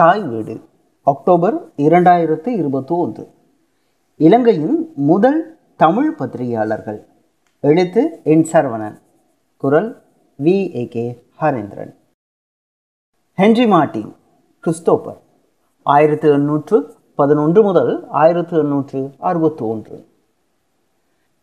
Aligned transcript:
தாய் 0.00 0.22
வீடு 0.22 0.60
அக்டோபர் 1.02 1.66
இரண்டாயிரத்து 1.76 2.48
இருபத்தி 2.48 2.94
ஒன்று 2.94 3.30
இலங்கையின் 4.16 4.92
முதல் 4.96 5.58
தமிழ் 5.76 6.14
பத்திரிகையாளர்கள். 6.14 7.04
எழுத்து 7.60 8.20
என் 8.24 8.46
சரவணன். 8.52 8.98
குரல் 9.56 10.02
V. 10.42 10.76
A. 10.76 10.88
K. 10.88 11.24
Harendran. 11.40 11.94
Henry 13.34 13.66
Martin 13.66 14.14
Christopher 14.66 15.18
ஆயிரத்து 15.82 16.30
எண்ணூற்று 16.30 16.94
பதினொன்று 17.14 17.62
முதல் 17.62 18.08
ஆயிரத்து 18.08 18.58
எண்ணூற்று 18.58 19.14
அறுபத்தி 19.18 19.64
ஒன்று 19.64 20.06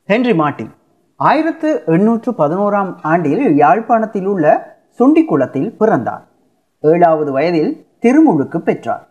ஹென்றி 0.05 0.33
மார்ட்டின் 0.33 0.71
ஆயிரத்து 1.15 1.83
எண்ணூற்று 1.85 2.31
பதினோராம் 2.31 2.95
ஆண்டில் 3.01 3.55
யாழ்ப்பாணத்தில் 3.55 4.25
உள்ள 4.25 4.77
சுண்டிக்குளத்தில் 4.99 5.75
பிறந்தார். 5.75 6.27
ஏழாவது 6.79 7.31
வயதில் 7.31 7.86
திருமுழுக்கு 8.03 8.59
பெற்றார். 8.61 9.07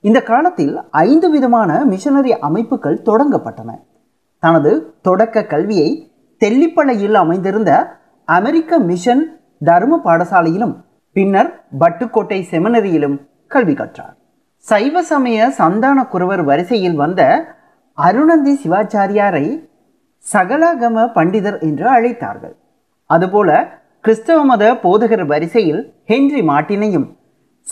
இந்த 0.00 0.22
காலத்தில் 0.22 0.74
ஐந்து 0.90 1.30
விதமான 1.30 1.84
மிஷனரி 1.84 2.32
அமைப்புகள் 2.38 3.02
தொடங்கப்பட்டன. 3.04 3.70
தனது 4.38 4.94
தொடக்க 5.02 5.44
கல்வியை 5.44 6.12
தெல்லிப்பளையில் 6.40 7.14
அமைந்திருந்த 7.14 7.98
அமெரிக்க 8.24 8.78
மிஷன் 8.78 9.40
தர்ம 9.64 10.00
பாடசாலையிலும் 10.04 10.74
பின்னர் 11.12 11.50
பட்டுக்கோட்டை 11.80 12.38
செமினரியிலும் 12.50 13.16
கல்வி 13.46 13.74
கற்றார். 13.74 14.16
சைவ 14.56 15.02
சமய 15.02 15.50
சந்தான 15.50 16.06
குருவர் 16.06 16.44
வரிசையில் 16.44 16.94
வந்த 16.94 17.22
அருணந்தி 17.92 18.60
சிவாச்சாரியாரை 18.64 19.46
சகலாகம 20.32 21.06
பண்டிதர் 21.14 21.58
என்று 21.60 21.86
அழைத்தார்கள். 21.96 22.54
அதுபோல 23.06 23.50
கிறிஸ்தவ 24.00 24.44
மத 24.44 24.64
போதகர் 24.82 25.26
வரிசையில் 25.26 25.82
ஹென்றி 26.06 26.40
மார்ட்டினையும் 26.40 27.06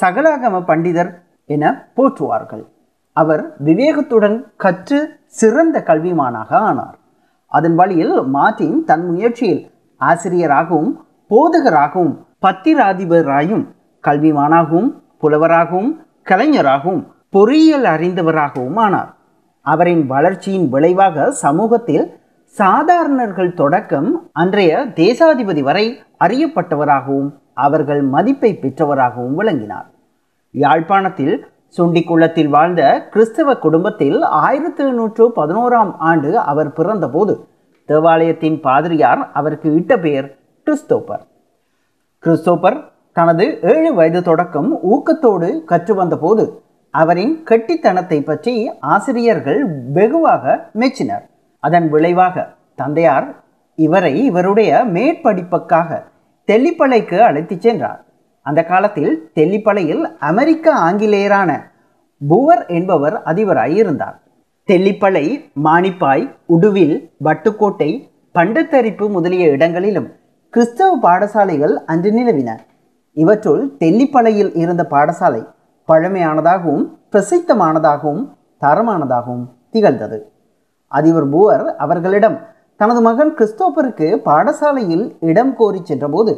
சகலாகம 0.00 0.64
பண்டிதர் 0.66 1.10
என 1.46 1.88
போற்றுவார்கள். 1.96 2.64
அவர் 3.12 3.54
விவேகத்துடன் 3.64 4.46
கற்று 4.56 5.20
சிறந்த 5.26 5.82
கல்விமானாக 5.86 6.50
ஆனார். 6.50 6.98
அதன் 7.46 7.74
வழியில் 7.74 8.22
மார்டின் 8.22 8.84
தன் 8.84 9.10
முயற்சியில் 9.10 9.70
ஆசிரியராகவும் 9.96 11.04
போதகராகவும் 11.30 12.14
பத்திராதிபராயும் 12.46 13.64
கல்விமானாகவும் 14.04 15.02
புலவராகவும் 15.22 15.90
கலைஞராகவும் 16.22 17.06
பொறியியல் 17.30 17.84
அறிந்தவராகவும் 17.84 18.74
ஆனார். 18.74 19.14
அவரின் 19.60 20.06
வளர்ச்சியின் 20.06 20.68
விளைவாக 20.68 21.30
சமூகத்தில் 21.30 22.20
சாதாரணர்கள் 22.46 23.54
தொடக்கம் 23.54 24.28
அன்றைய 24.32 24.86
தேசாதிபதி 24.94 25.62
வரை 25.62 26.02
அறியப்பட்டவராகவும் 26.20 27.30
அவர்கள் 27.56 28.02
மதிப்பை 28.14 28.50
பெற்றவராகவும் 28.62 29.38
விளங்கினார். 29.40 29.88
யாழ்ப்பாணத்தில் 30.50 31.34
சுண்டிக்குளத்தில் 31.76 32.48
வாழ்ந்த 32.48 32.82
கிறிஸ்தவ 33.12 33.54
குடும்பத்தில் 33.56 34.16
ஆயிரத்தி 34.22 34.82
எழுநூற்று 34.84 35.24
பதினோராம் 35.36 35.92
ஆண்டு 36.10 36.30
அவர் 36.38 36.70
பிறந்தபோது 36.72 37.34
தேவாலயத்தின் 37.88 38.58
பாதிரியார் 38.60 39.22
அவருக்கு 39.32 39.68
இட்ட 39.74 39.92
பெயர் 39.98 40.28
கிறிஸ்தோப்பர் 40.66 41.22
கிறிஸ்தோப்பர் 42.24 42.78
தனது 43.12 43.46
ஏழு 43.72 43.94
வயது 43.94 44.22
தொடக்கம் 44.22 44.70
ஊக்கத்தோடு 44.90 45.48
கற்று 45.64 45.94
வந்தபோது 45.94 46.44
அவரின் 46.94 47.34
கெட்டித்தனத்தை 47.50 48.18
பற்றி 48.24 48.54
ஆசிரியர்கள் 48.94 49.60
வெகுவாக 49.92 50.44
மெச்சினர். 50.80 51.24
அதன் 51.60 51.88
விளைவாக 51.88 52.46
தந்தையார் 52.74 53.28
இவரை 53.78 54.14
இவருடைய 54.24 54.70
மேற்படிப்புக்காக 54.94 55.90
தெல்லிப்பளைக்கு 56.52 57.18
அழைத்துச் 57.18 57.60
சென்றார். 57.60 58.04
அந்த 58.42 58.64
காலத்தில் 58.64 59.30
தெல்லிப்பளையில் 59.34 60.02
அமெரிக்க 60.18 60.74
ஆங்கிலேயரான 60.74 61.50
புவர் 62.30 62.68
என்பவர் 62.68 63.22
அதிபராய் 63.24 63.74
இருந்தார். 63.76 64.20
தெல்லிப்பளை 64.66 65.50
மானிப்பாய் 65.64 66.24
உடுவில் 66.48 66.96
வட்டுக்கோட்டை 67.24 67.90
பண்டத்தரிப்பு 68.34 69.08
முதலிய 69.08 69.46
இடங்களிலும் 69.48 70.12
கிறிஸ்தவ 70.50 70.98
பாடசாலைகள் 71.02 71.74
அன்று 71.86 72.10
நிலவின. 72.10 72.50
இவற்றுள் 73.12 73.72
தெல்லிப்பளையில் 73.78 74.56
இருந்த 74.56 74.86
பாடசாலை 74.90 75.42
பழமையானதாகவும் 75.88 76.84
பிரசித்தமானதாகவும் 77.12 78.22
தரமானதாகவும் 78.60 79.44
திகழ்ந்தது. 79.70 80.18
அதிபர் 80.88 81.30
புவர் 81.30 81.64
அவர்களிடம் 81.84 82.38
தனது 82.82 83.00
மகன் 83.06 83.28
கிறிஸ்தோபருக்கு 83.38 84.06
பாடசாலையில் 84.24 85.04
இடம் 85.30 85.52
கோரி 85.58 85.80
சென்றபோது 85.88 86.32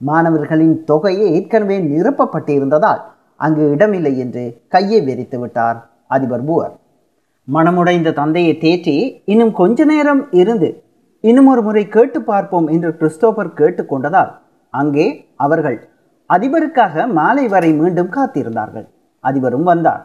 மாணவர்களின் 0.00 0.76
தொகை 0.90 1.12
ஏற்கனவே 1.30 1.76
நிரப்பப்பட்டிருந்ததால் 1.88 3.00
அங்கு 3.40 3.64
இடமில்லை 3.74 4.12
என்று 4.24 4.44
கையை 4.74 5.00
வெறித்து 5.08 5.38
விட்டார் 5.42 5.78
அதிபர் 6.14 6.46
பூவர். 6.46 6.72
மனமுடைந்த 7.48 8.14
தந்தையை 8.20 8.54
தேற்றி 8.64 8.96
இன்னும் 9.32 9.52
கொஞ்ச 9.60 9.84
நேரம் 9.92 10.22
இருந்து 10.40 10.70
இன்னும் 11.24 11.50
ஒரு 11.52 11.64
முறை 11.68 11.84
கேட்டு 11.96 12.22
பார்ப்போம் 12.30 12.70
என்று 12.74 12.92
கிறிஸ்தோபர் 13.02 13.52
கேட்டுக்கொண்டதால் 13.60 14.32
அங்கே 14.74 15.06
அவர்கள் 15.46 15.78
அதிபருக்காக 16.30 17.06
மாலை 17.20 17.46
வரை 17.54 17.72
மீண்டும் 17.82 18.12
காத்திருந்தார்கள். 18.16 18.88
அதிபரும் 19.24 19.68
வந்தார். 19.72 20.02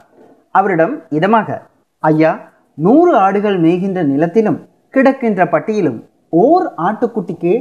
அவரிடம் 0.52 0.96
இதமாக 1.20 1.62
ஐயா 2.04 2.34
நூறு 2.78 3.12
ஆடுகள் 3.26 3.60
மேய்கின்ற 3.66 4.02
நிலத்திலும் 4.14 4.62
கிடக்கின்ற 4.96 5.42
பட்டியலும் 5.54 6.00
ஓர் 6.44 6.66
ஆட்டுக்குட்டிக்கு 6.88 7.54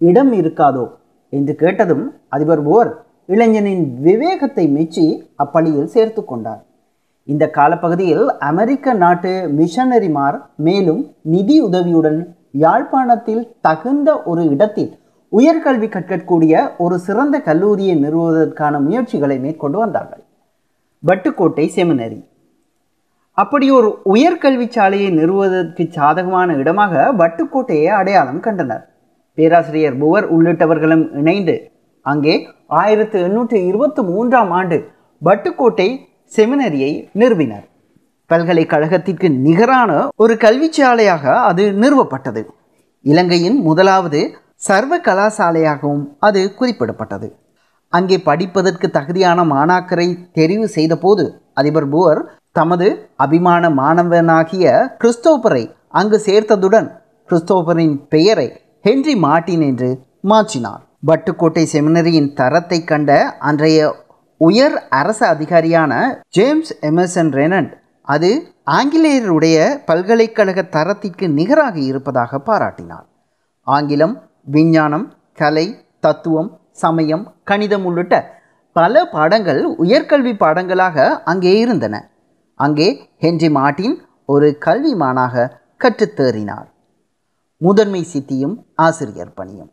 இடம் 0.00 0.32
இருக்காதோ 0.40 0.84
என்று 1.32 1.54
கேட்டதும் 1.62 2.04
அதிபர் 2.28 2.62
ஓர் 2.76 2.90
இளைஞனின் 3.32 3.84
விவேகத்தை 4.06 4.64
மெச்சி 4.76 5.04
அப்பள்ளியில் 5.42 5.92
சேர்த்து 5.94 6.22
கொண்டார். 6.24 6.62
இந்த 7.28 7.44
காலப்பகுதியில் 7.56 8.24
அமெரிக்க 8.50 8.94
நாட்டு 9.02 9.32
மிஷனரிமார் 9.58 10.38
மேலும் 10.66 11.02
நிதி 11.34 11.56
உதவியுடன் 11.60 12.18
யாழ்ப்பாணத்தில் 12.64 13.44
தகுந்த 13.66 14.08
ஒரு 14.30 14.42
இடத்தில் 14.54 14.90
உயர்கல்வி 15.32 15.88
கற்கக்கூடிய 15.88 16.54
ஒரு 16.84 16.96
சிறந்த 17.06 17.36
கல்லூரியை 17.48 17.94
நிறுவுவதற்கான 18.04 18.80
முயற்சிகளை 18.86 19.38
மேற்கொண்டு 19.44 19.78
வந்தார்கள். 19.78 20.22
வட்டுக்கோட்டை 21.02 21.66
செமினரி. 21.76 22.20
அப்படி 23.38 23.66
ஒரு 23.76 23.88
உயர்கல்வி 24.12 24.66
சாலையை 24.68 25.10
நிறுவுவதற்கு 25.10 25.84
சாதகமான 25.96 26.54
இடமாக 26.62 27.02
வட்டுக்கோட்டையை 27.20 27.86
அடையாளம் 27.98 28.40
கண்டனர். 28.46 28.82
பேராசிரியர் 29.38 29.96
புவர் 30.00 30.26
உள்ளிட்டவர்களும் 30.34 31.04
இணைந்து 31.20 31.54
அங்கே 32.06 32.34
ஆயிரத்து 32.80 33.18
எண்ணூற்றி 33.26 33.58
இருபத்தி 33.70 34.02
மூன்றாம் 34.10 34.50
ஆண்டு 34.58 34.76
வட்டுக்கோட்டை 35.22 35.88
செமினரியை 36.32 36.92
நிறுவினர். 37.20 37.66
பல்கலைக்கழகத்திற்கு 38.30 39.28
நிகரான 39.46 39.90
ஒரு 40.22 40.34
கல்விச்சாலையாக 40.44 41.24
அது 41.50 41.64
நிறுவப்பட்டது. 41.82 42.42
இலங்கையின் 43.04 43.58
முதலாவது 43.68 44.20
சர்வ 44.68 44.94
கலாசாலையாகவும் 45.06 46.04
அது 46.26 46.40
குறிப்பிடப்பட்டது. 46.58 47.28
அங்கே 47.92 48.16
படிப்பதற்கு 48.28 48.86
தகுதியான 48.90 49.40
மாணாக்கரை 49.54 50.08
தெரிவு 50.38 50.66
செய்தபோது 50.76 51.24
அதிபர் 51.60 51.90
புவர் 51.94 52.22
தமது 52.56 52.86
அபிமான 53.24 53.70
மாணவனாகிய 53.80 54.64
கிறிஸ்தோபரை 55.02 55.64
அங்கு 56.00 56.18
சேர்த்ததுடன் 56.26 56.88
கிறிஸ்தோபரின் 57.28 57.94
பெயரை 58.08 58.48
ஹென்றி 58.86 59.14
மார்ட்டின் 59.24 59.64
என்று 59.68 59.90
மாற்றினார். 60.30 60.82
பட்டுக்கோட்டை 61.08 61.64
செமினரியின் 61.72 62.32
தரத்தை 62.40 62.78
கண்ட 62.84 63.10
அன்றைய 63.48 63.78
உயர் 64.40 64.76
அரச 65.00 65.20
அதிகாரியான 65.34 65.92
ஜேம்ஸ் 66.28 66.72
எமர்சன் 66.88 67.32
ரெனண்ட் 67.38 67.72
அது 68.08 68.30
ஆங்கிலேயருடைய 68.78 69.56
பல்கலைக்கழக 69.88 70.60
தரத்திற்கு 70.76 71.26
நிகராக 71.38 71.76
இருப்பதாக 71.90 72.40
பாராட்டினார். 72.48 73.06
ஆங்கிலம் 73.66 74.14
விஞ்ஞானம் 74.54 75.06
கலை 75.40 75.66
தத்துவம் 76.00 76.50
சமயம் 76.82 77.24
கணிதம் 77.44 77.84
உள்ளிட்ட 77.84 78.14
பல 78.76 79.04
பாடங்கள் 79.14 79.60
உயர்கல்வி 79.84 80.32
பாடங்களாக 80.44 81.06
அங்கே 81.24 81.52
இருந்தன. 81.58 81.94
அங்கே 82.54 83.08
ஹென்றி 83.18 83.50
மார்டின் 83.50 84.02
ஒரு 84.26 84.58
கல்விமானாக 84.64 85.48
கற்றுத்தேறினார் 85.84 86.70
முதன்மை 87.56 88.06
சித்தியும் 88.12 88.54
ஆசிரியர் 88.74 89.34
பணியும். 89.34 89.70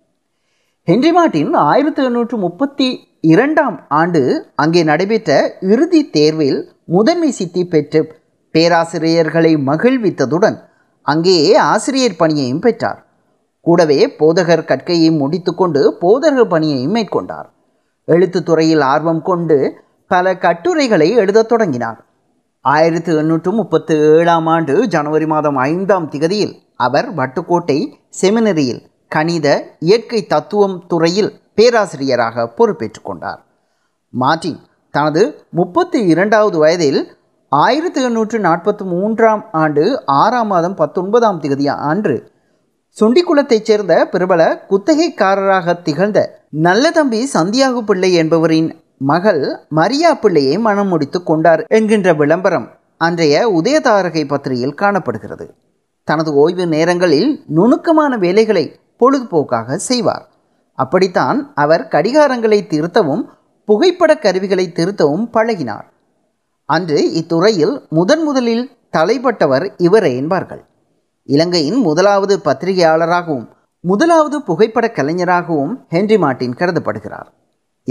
ஹென்றி 0.84 1.12
மார்டின் 1.12 1.54
ஆயிரத்தி 1.54 2.02
எழுநூற்று 2.02 2.38
முப்பத்தி 2.38 3.18
இரண்டாம் 3.22 3.86
ஆண்டு 3.90 4.52
அங்கே 4.56 4.84
நடைபெற்ற 4.84 5.58
இறுதி 5.62 6.10
தேர்வில் 6.10 6.72
முதன்மை 6.84 7.32
சித்தி 7.32 7.66
பெற்று 7.66 8.16
பேராசிரியர்களை 8.54 9.56
மகிழ்வித்ததுடன் 9.56 10.60
அங்கேயே 11.02 11.56
ஆசிரியர் 11.56 12.16
பணியையும் 12.16 12.60
பெற்றார். 12.60 13.06
கூடவே 13.62 14.08
போதகர் 14.08 14.66
கற்கையை 14.66 15.12
முடித்துக்கொண்டு 15.12 15.98
போதகர் 16.02 16.50
பணியையும் 16.50 16.96
மேற்கொண்டார். 16.96 17.50
எழுத்துத்துறையில் 18.08 18.82
ஆர்வம் 18.82 19.22
கொண்டு 19.22 19.82
பல 20.08 20.38
கட்டுரைகளை 20.38 21.12
எழுதத் 21.12 21.48
தொடங்கினார். 21.48 22.06
ஆயிரத்தி 22.66 23.12
எண்ணூற்று 23.16 23.52
முப்பத்து 23.52 23.94
ஏழாம் 24.20 24.46
ஆண்டு 24.46 24.88
ஜனவரி 24.88 25.26
மாதம் 25.26 25.56
ஐந்தாம் 25.56 26.10
திகதியில் 26.10 26.56
அவர் 26.76 27.08
வட்டுக்கோட்டை 27.16 27.78
செமினரியில் 28.22 28.82
கணித 29.08 29.76
இயற்கை 29.80 30.26
தத்துவம் 30.26 30.84
துறையில் 30.88 31.32
பேராசிரியராக 31.56 32.46
பொறுப்பேற்றுக் 32.48 33.06
கொண்டார். 33.06 33.40
மார்டின் 34.14 34.60
தனது 34.92 35.48
முப்பத்தி 35.50 36.00
இரண்டாவது 36.06 36.58
வயதில் 36.58 37.00
ஆயிரத்தி 37.52 38.02
எண்ணூற்று 38.04 38.40
நாற்பத்தி 38.40 38.84
மூன்றாம் 38.86 39.46
ஆண்டு 39.52 40.04
ஆறாம் 40.06 40.48
மாதம் 40.48 40.76
பத்தொன்பதாம் 40.76 41.42
திகதி 41.42 41.66
அன்று 41.66 42.32
சுண்டிக்குளத்தைச் 42.98 43.64
சேர்ந்த 43.64 44.06
பிரபல 44.06 44.42
குத்தகைக்காரராக 44.70 45.82
திகழ்ந்த 45.82 46.20
நல்ல 46.50 46.92
தம்பி 46.92 47.30
சந்தியாகு 47.34 47.82
பிள்ளை 47.82 48.14
என்பவரின் 48.14 48.70
மகள் 49.00 49.60
மரியா 49.70 50.14
பிள்ளையை 50.14 50.58
மனம் 50.58 50.88
முடித்து 50.88 51.24
கொண்டார் 51.24 51.62
என்கின்ற 51.68 52.14
விளம்பரம் 52.14 52.68
அன்றைய 52.98 53.62
உதயதாரகை 53.62 54.28
பத்திரிகையில் 54.28 54.74
காணப்படுகிறது. 54.74 55.56
தனது 56.04 56.34
ஓய்வு 56.34 56.68
நேரங்களில் 56.68 57.44
நுணுக்கமான 57.48 58.18
வேலைகளை 58.18 58.80
பொழுதுபோக்காக 59.00 59.76
செய்வார். 59.76 60.28
அப்படித்தான் 60.74 61.52
அவர் 61.56 61.88
கடிகாரங்களை 61.92 62.60
திருத்தவும் 62.68 63.24
புகைப்பட 63.66 64.18
கருவிகளை 64.18 64.72
திருத்தவும் 64.72 65.30
பழகினார். 65.34 65.88
அன்று 66.66 67.00
இத்துறையில் 67.14 67.88
முதன் 67.90 68.24
முதலில் 68.24 68.66
தலைப்பட்டவர் 68.98 69.74
இவரே 69.78 70.16
என்பார்கள். 70.16 70.64
இலங்கையின் 71.24 71.76
முதலாவது 71.76 72.40
பத்திரிகையாளராகவும் 72.46 73.48
முதலாவது 73.80 74.42
புகைப்பட 74.42 74.92
கலைஞராகவும் 74.92 75.86
ஹென்றி 75.90 76.18
மார்ட்டின் 76.18 76.54
கருதப்படுகிறார். 76.54 77.30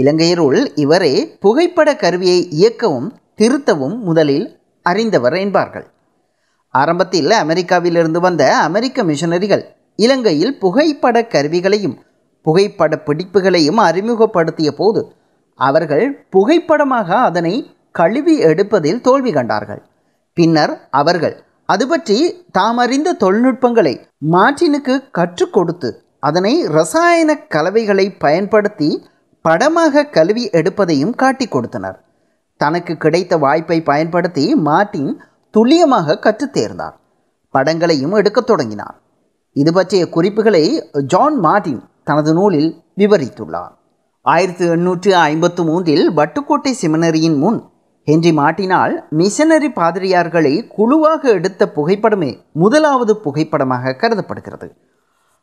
இலங்கையருள் 0.01 0.59
இவரே 0.75 1.13
புகைப்பட 1.39 1.89
கருவியை 1.95 2.39
இயக்கவும் 2.59 3.09
திருத்தவும் 3.35 3.97
முதலில் 4.07 4.47
அறிந்தவர் 4.85 5.35
என்பார்கள். 5.43 5.87
ஆரம்பத்தில் 6.73 7.31
அமெரிக்காவிலிருந்து 7.43 8.19
வந்த 8.19 8.43
அமெரிக்க 8.67 9.03
மிஷனரிகள் 9.03 9.63
இலங்கையில் 9.99 10.53
புகைப்பட 10.57 11.17
கருவிகளையும் 11.33 11.97
புகைப்பட 12.45 12.93
பிடிப்புகளையும் 13.07 13.79
அறிமுகப்படுத்திய 13.89 14.69
போது 14.71 15.01
அவர்கள் 15.59 16.05
புகைப்படமாக 16.29 17.09
அதனை 17.29 17.53
கழுவி 17.91 18.35
எடுப்பதில் 18.49 19.01
தோல்வி 19.01 19.31
கண்டார்கள். 19.31 19.81
பின்னர் 20.37 20.73
அவர்கள் 20.99 21.35
அது 21.69 21.85
பற்றி 21.87 22.17
தாம் 22.51 22.79
அறிந்த 22.83 23.09
தொழில்நுட்பங்களை 23.23 23.93
மார்ட்டினுக்கு 24.33 24.93
கற்றுக் 25.11 25.53
கொடுத்து 25.53 25.89
அதனை 26.27 26.53
ரசாயன 26.77 27.31
கலவைகளை 27.53 28.05
பயன்படுத்தி 28.23 28.89
படமாக 29.41 30.05
கழுவி 30.05 30.49
எடுப்பதையும் 30.49 31.15
காட்டிக் 31.15 31.51
கொடுத்தனர். 31.51 32.03
தனக்கு 32.57 32.97
கிடைத்த 32.97 33.37
வாய்ப்பை 33.37 33.81
பயன்படுத்தி 33.81 34.55
மார்ட்டின் 34.55 35.21
துல்லியமாக 35.51 36.19
கற்றுத்தேர்ந்தார் 36.25 36.95
படங்களையும் 37.49 38.11
எடுக்கத் 38.11 38.47
தொடங்கினார். 38.47 39.01
இது 39.51 39.73
பற்றிய 39.73 40.09
குறிப்புகளை 40.09 40.89
ஜான் 41.05 41.39
மார்ட்டின் 41.39 41.83
தனது 42.03 42.33
நூலில் 42.33 42.83
விவரித்துள்ளார். 42.97 43.71
ஆயிரத்தி 44.21 44.65
எண்ணூற்று 44.65 45.15
ஐம்பத்து 45.15 45.63
மூன்றில் 45.63 46.11
வட்டுக்கோட்டை 46.15 46.73
செமினரியின் 46.81 47.37
முன் 47.37 47.63
ஹென்றி 48.03 48.31
மாட்டினால் 48.31 48.93
மிஷனரி 49.09 49.67
பாதிரியார்களை 49.67 50.67
குழுவாக 50.67 51.29
எடுத்த 51.29 51.71
புகைப்படமே 51.75 52.41
முதலாவது 52.53 53.17
புகைப்படமாக 53.17 53.95
கருதப்படுகிறது. 53.95 54.75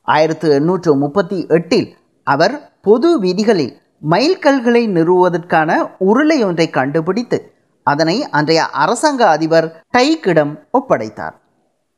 ஆயிரத்து 0.03 0.51
எண்ணூற்று 0.51 0.97
முப்பத்தி 0.97 1.47
எட்டில் 1.47 1.97
அவர் 2.23 2.73
பொது 2.83 3.21
விதிகளில் 3.21 3.75
மைல்கல்களை 4.03 4.83
நிறுவுவதற்கான 4.97 5.71
உருளை 5.99 6.39
ஒன்றை 6.45 6.71
கண்டுபிடித்து 6.71 7.39
அதனை 7.87 8.17
அன்றைய 8.31 8.67
அரசாங்க 8.83 9.29
அதிபர் 9.29 9.69
டைக்கிடம் 9.97 10.53
ஒப்படைத்தார். 10.79 11.35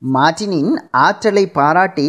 மார்ட்டினின் 0.03 0.73
ஆற்றலை 0.91 1.45
பாராட்டி 1.51 2.09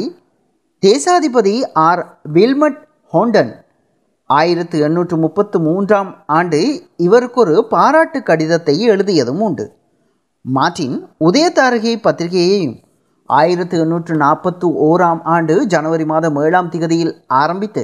தேசாதிபதி 0.84 1.56
ஆர். 1.74 2.20
வில்மட் 2.34 2.80
ஹோண்டன் 3.14 3.52
ஆயிரத்து 4.26 4.80
எண்ணூற்று 4.80 5.18
முப்பத்து 5.18 5.60
மூன்றாம் 5.60 6.12
ஆண்டு 6.26 6.60
இவருக்கு 6.98 7.40
ஒரு 7.42 7.56
பாராட்டு 7.70 8.24
கடிதத்தை 8.24 8.76
எழுதியதும் 8.90 9.42
உண்டு. 9.42 9.66
மார்ட்டின் 10.46 10.98
உதயதாரகை 11.20 11.96
பத்திரிகையையும் 12.04 12.76
ஆயிரத்து 13.30 13.80
எண்ணூற்று 13.80 14.16
நாற்பத்து 14.16 14.68
ஓராம் 14.90 15.22
ஆண்டு 15.24 15.56
ஜனவரி 15.66 16.06
மாதம் 16.06 16.36
ஏழாம் 16.36 16.70
திகதியில் 16.70 17.14
ஆரம்பித்து 17.28 17.84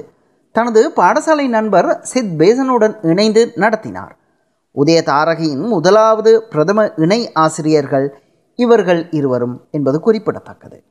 தனது 0.56 0.82
பாடசாலை 0.96 1.48
நண்பர் 1.48 1.88
சித் 2.02 2.42
பேசனுடன் 2.42 2.94
இணைந்து 3.02 3.52
நடத்தினார். 3.56 4.14
உதயதாரகையின் 4.76 5.64
முதலாவது 5.68 6.32
பிரதம 6.44 6.86
இணை 6.96 7.32
ஆசிரியர்கள் 7.34 8.08
இவர்கள் 8.56 9.02
இருவரும் 9.10 9.56
என்பது 9.72 10.00
குறிப்பிடத்தக்கது. 10.00 10.84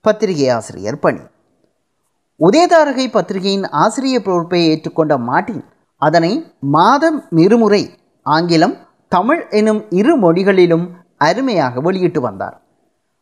பத்திரிகை 0.00 0.48
ஆசிரியர் 0.48 0.98
பணி. 0.98 1.20
உதயதாரகை 2.40 3.06
பத்திரிகையின் 3.10 3.66
ஆசிரியர் 3.84 4.22
பொறுப்பை 4.22 4.60
ஏற்றுக்கொண்ட 4.70 5.18
மார்டின் 5.18 5.64
அதனை 5.96 6.32
மாதம் 6.60 7.18
இருமுறை 7.36 7.82
ஆங்கிலம் 8.22 8.76
தமிழ் 9.08 9.48
எனும் 9.50 9.82
இரு 9.90 10.16
மொழிகளிலும் 10.16 10.86
அருமையாக 11.18 11.80
வெளியிட்டு 11.80 12.20
வந்தார். 12.20 12.60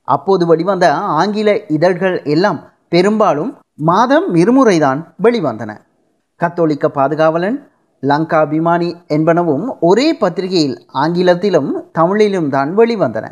அப்போது 0.08 0.46
வெளிவந்த 0.46 0.94
ஆங்கில 1.20 1.66
இதழ்கள் 1.66 2.22
எல்லாம் 2.22 2.60
பெரும்பாலும் 2.88 3.56
மாதம் 3.78 4.34
இருமுறைதான் 4.34 5.06
வெளிவந்தன. 5.22 5.76
கத்தோலிக்க 6.36 6.88
பாதுகாவலன் 6.88 7.68
லங்கா 8.00 8.40
அபிமானி 8.42 8.94
என்பனவும் 9.08 9.66
ஒரே 9.80 10.14
பத்திரிகையில் 10.14 10.86
ஆங்கிலத்திலும் 10.86 11.90
தமிழிலும் 11.92 12.48
தான் 12.48 12.76
வெளிவந்தன. 12.78 13.26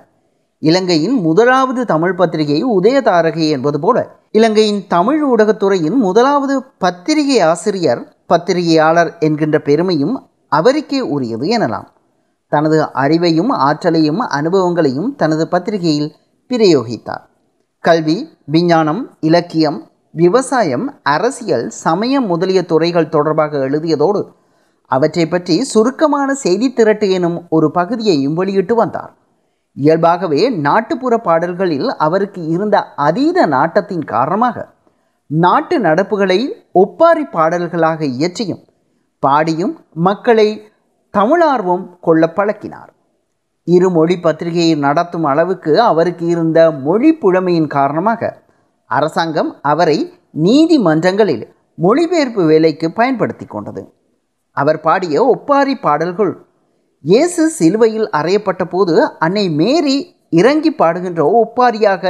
இலங்கையின் 0.59 1.21
முதலாவது 1.21 1.85
தமிழ் 1.85 2.15
பத்திரிகை 2.15 2.65
உதயதாரகை 2.65 3.49
என்பது 3.49 3.81
போல 3.81 4.17
இலங்கையின் 4.31 4.85
தமிழ் 4.89 5.23
ஊடகத்துறையின் 5.25 5.95
முதலாவது 5.95 6.63
பத்திரிகை 6.79 7.41
ஆசிரியர் 7.41 8.13
பத்திரிகையாளர் 8.27 9.19
என்கின்ற 9.19 9.59
பெருமையும் 9.59 10.29
அவருக்கே 10.49 11.01
உரியது 11.01 11.59
எனலாம். 11.59 11.87
தனது 12.49 12.83
அறிவையும் 12.83 13.49
ஆற்றலையும் 13.49 14.21
அனுபவங்களையும் 14.21 15.17
தனது 15.17 15.49
பத்திரிகையில் 15.49 16.15
பிரயோகித்தார். 16.49 17.25
கல்வி 17.81 18.29
விஞ்ஞானம் 18.45 19.17
இலக்கியம் 19.21 19.83
விவசாயம் 20.21 20.85
அரசியல் 21.15 21.65
சமயம் 21.85 22.27
முதலிய 22.27 22.61
துறைகள் 22.63 23.13
தொடர்பாக 23.15 23.59
எழுதியதோடு 23.59 24.21
அவற்றை 24.91 25.25
பற்றி 25.29 25.57
சுருக்கமான 25.73 26.29
செய்தி 26.35 26.69
திரட்டு 26.69 27.07
எனும் 27.11 27.39
ஒரு 27.49 27.69
பகுதியையும் 27.71 28.37
வெளியிட்டு 28.39 28.75
வந்தார். 28.75 29.13
இயல்பாகவே 29.77 30.43
நாட்டுப்புற 30.67 31.15
பாடல்களில் 31.19 31.89
அவருக்கு 32.07 32.43
இருந்த 32.55 32.77
அதீத 33.07 33.47
நாட்டத்தின் 33.47 34.07
காரணமாக 34.15 34.65
நாட்டு 35.31 35.77
நடப்புகளை 35.79 36.41
ஒப்பாரி 36.83 37.25
பாடல்களாக 37.37 38.01
இயற்றியும் 38.17 38.63
பாடியும் 39.23 39.75
மக்களை 40.09 40.49
தமிழார்வம் 41.15 41.85
கொள்ள 42.01 42.23
பழக்கினார். 42.39 42.91
இருமொழி 43.69 44.17
பத்திரிகையை 44.21 44.75
நடத்தும் 44.87 45.25
அளவுக்கு 45.25 45.73
அவருக்கு 45.91 46.25
இருந்த 46.27 46.59
மொழி 46.87 47.13
புழமையின் 47.23 47.73
காரணமாக 47.77 48.33
அரசாங்கம் 48.91 49.51
அவரை 49.63 49.99
நீதிமன்றங்களில் 50.43 51.45
மொழிபெயர்ப்பு 51.75 52.45
வேலைக்கு 52.45 52.93
பயன்படுத்தி 52.93 53.47
கொண்டது. 53.47 53.93
அவர் 54.51 54.81
பாடிய 54.81 55.25
ஒப்பாரி 55.27 55.75
பாடல்கள் 55.77 56.45
இயேசு 57.01 57.49
சிலுவையில் 57.49 58.09
அறையப்பட்ட 58.13 58.65
போது 58.65 58.95
அன்னை 59.19 59.51
மேரி 59.51 59.97
இறங்கி 60.31 60.71
பாடுகின்ற 60.73 61.23
ஒப்பாரியாக 61.41 62.05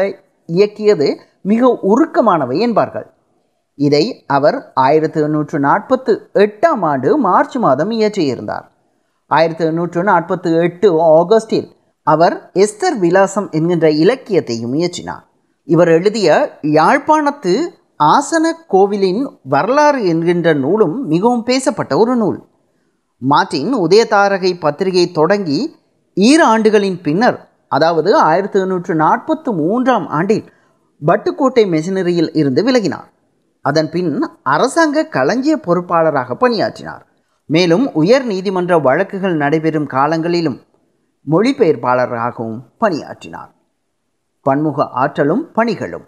இயக்கியது 0.49 1.09
மிக 1.40 1.78
உருக்கமானவை 1.83 2.59
என்பார்கள். 2.59 3.06
இதை 3.75 4.25
அவர் 4.26 4.73
ஆயிரத்தி 4.75 5.21
எண்ணூற்று 5.21 5.59
நாற்பத்து 5.59 6.30
எட்டாம் 6.35 6.85
ஆண்டு 6.85 7.18
மார்ச் 7.18 7.56
மாதம் 7.56 7.90
இயற்றியிருந்தார். 7.90 8.66
ஆயிரத்தி 9.26 9.64
எண்ணூற்று 9.64 10.02
நாற்பத்தி 10.02 10.50
எட்டு 10.62 10.88
ஆகஸ்டில் 11.02 11.68
அவர் 12.02 12.50
எஸ்தர் 12.54 12.99
விலாசம் 12.99 13.50
என்கின்ற 13.50 13.90
இலக்கியத்தையும் 13.90 14.75
இயற்றினார். 14.75 15.25
இவர் 15.69 15.89
எழுதிய 15.89 16.59
யாழ்ப்பாணத்து 16.63 17.53
ஆசன 18.05 18.53
கோவிலின் 18.69 19.39
வரலாறு 19.43 20.07
என்கின்ற 20.07 20.53
நூலும் 20.53 21.07
மிகவும் 21.07 21.43
பேசப்பட்ட 21.43 21.97
ஒரு 21.97 22.17
நூல். 22.17 22.47
மார்ட்டின் 23.19 23.75
உதயதாரகை 23.75 24.61
பத்திரிகை 24.61 25.11
தொடங்கி 25.11 25.77
ஈர 26.15 26.59
ஆண்டுகளின் 26.59 27.01
பின்னர் 27.03 27.49
அதாவது 27.69 28.17
ஆயிரத்தி 28.17 28.61
எண்ணூற்று 28.61 28.95
நாற்பத்து 28.95 29.53
மூன்றாம் 29.53 30.09
ஆண்டில் 30.09 30.45
பட்டுக்கோட்டை 31.07 31.65
மெஷினரியில் 31.75 32.31
இருந்து 32.33 32.63
விலகினார். 32.65 33.09
அதன் 33.61 33.91
பின் 33.91 34.29
அரசாங்க 34.43 35.07
களஞ்சிய 35.07 35.57
பொறுப்பாளராக 35.67 36.35
பணியாற்றினார். 36.35 37.07
மேலும் 37.47 37.93
உயர் 37.93 38.25
நீதிமன்ற 38.25 38.79
வழக்குகள் 38.79 39.37
நடைபெறும் 39.37 39.87
காலங்களிலும் 39.87 40.61
மொழிபெயர்ப்பாளராகவும் 41.31 42.59
பணியாற்றினார். 42.79 43.51
பன்முக 44.49 44.88
ஆற்றலும் 45.03 45.45
பணிகளும். 45.57 46.07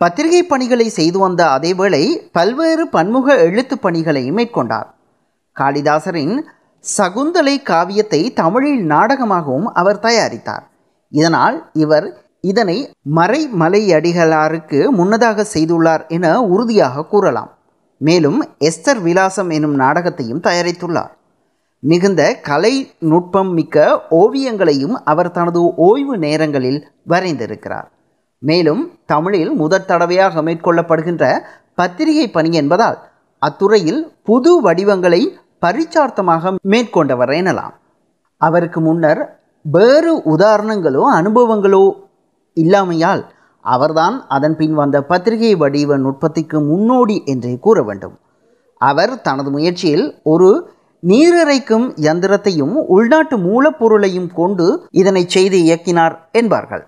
பத்திரிகை 0.00 0.42
பணிகளை 0.52 0.86
செய்து 0.98 1.18
வந்த 1.18 1.42
அதேவேளை 1.56 2.04
பல்வேறு 2.36 2.84
பன்முக 2.94 3.36
எழுத்து 3.46 3.76
பணிகளை 3.78 4.24
மேற்கொண்டார். 4.38 4.88
காளிதாசரின் 5.56 6.36
சகுந்தலை 6.96 7.56
காவியத்தை 7.70 8.20
தமிழில் 8.40 8.82
நாடகமாகவும் 8.86 9.68
அவர் 9.80 10.02
தயாரித்தார். 10.06 10.64
இதனால் 11.12 11.58
இவர் 11.84 12.06
இதனை 12.52 12.78
மறைமலையடிகளாருக்கு 13.16 14.80
முன்னதாக 14.98 15.46
செய்துள்ளார் 15.54 16.02
என 16.16 16.32
உறுதியாக 16.54 17.04
கூறலாம். 17.12 17.52
மேலும் 18.00 18.40
எஸ்தர் 18.68 19.00
விலாசம் 19.06 19.50
எனும் 19.56 19.76
நாடகத்தையும் 19.82 20.42
தயாரித்துள்ளார். 20.48 21.12
மிகுந்த 21.90 22.22
கலை 22.40 22.90
நுட்பம் 22.98 23.50
மிக்க 23.52 24.06
ஓவியங்களையும் 24.10 24.94
அவர் 25.04 25.30
தனது 25.30 25.74
ஓய்வு 25.74 26.18
நேரங்களில் 26.18 26.78
வரைந்திருக்கிறார். 27.08 27.88
மேலும் 28.38 28.92
தமிழில் 29.06 29.52
முதற் 29.52 29.86
தடவையாக 29.86 30.42
மேற்கொள்ளப்படுகின்ற 30.42 31.24
பத்திரிகை 31.74 32.30
பணி 32.30 32.50
என்பதால் 32.52 32.98
அத்துறையில் 33.38 34.00
புது 34.22 34.60
வடிவங்களை 34.60 35.38
பரிச்சார்த்தமாக 35.66 36.54
மேற்கொண்டவர் 36.68 37.28
எனலாம். 37.28 37.74
அவருக்கு 38.36 38.80
முன்னர் 38.80 39.40
வேறு 39.62 40.18
உதாரணங்களோ 40.36 41.04
அனுபவங்களோ 41.14 41.84
இல்லாமையால் 42.56 43.24
அவர்தான் 43.60 44.24
அதன் 44.28 44.56
பின் 44.56 44.74
வந்த 44.74 45.02
பத்திரிகை 45.02 45.54
வடிவ 45.54 45.96
நுட்பத்திற்கு 45.96 46.60
முன்னோடி 46.60 47.22
என்றே 47.24 47.58
கூற 47.58 47.82
வேண்டும். 47.82 48.16
அவர் 48.76 49.20
தனது 49.20 49.50
முயற்சியில் 49.50 50.06
ஒரு 50.22 50.72
நீரிறைக்கும் 51.10 51.86
யந்திரத்தையும் 52.06 52.74
உள்நாட்டு 52.94 53.36
மூலப்பொருளையும் 53.38 54.28
கொண்டு 54.32 54.66
இதனை 54.90 55.22
செய்து 55.26 55.58
இயக்கினார் 55.58 56.14
என்பார்கள். 56.32 56.84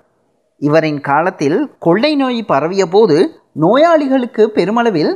இவரின் 0.62 1.00
காலத்தில் 1.00 1.58
கொள்ளை 1.78 2.16
நோய் 2.16 2.40
பரவிய 2.44 2.86
போது 2.86 3.16
நோயாளிகளுக்கு 3.52 4.44
பெருமளவில் 4.50 5.12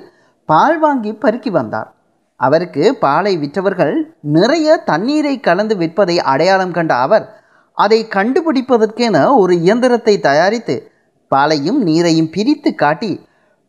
பால் 0.48 0.78
வாங்கி 0.78 1.12
பருக்கி 1.12 1.50
வந்தார். 1.50 1.88
அவருக்கு 2.40 2.84
பாலை 2.96 3.32
விற்றவர்கள் 3.36 3.94
நிறைய 4.36 4.76
தண்ணீரை 4.90 5.40
கலந்து 5.40 5.74
விற்பதை 5.76 6.16
அடையாளம் 6.32 6.72
கண்ட 6.72 6.94
அவர் 6.94 7.26
அதை 7.78 8.06
கண்டுபிடிப்பதற்கென 8.10 9.16
ஒரு 9.36 9.54
இயந்திரத்தை 9.54 10.14
தயாரித்து 10.20 10.76
பாலையும் 11.28 11.86
நீரையும் 11.86 12.30
பிரித்து 12.30 12.70
காட்டி 12.74 13.12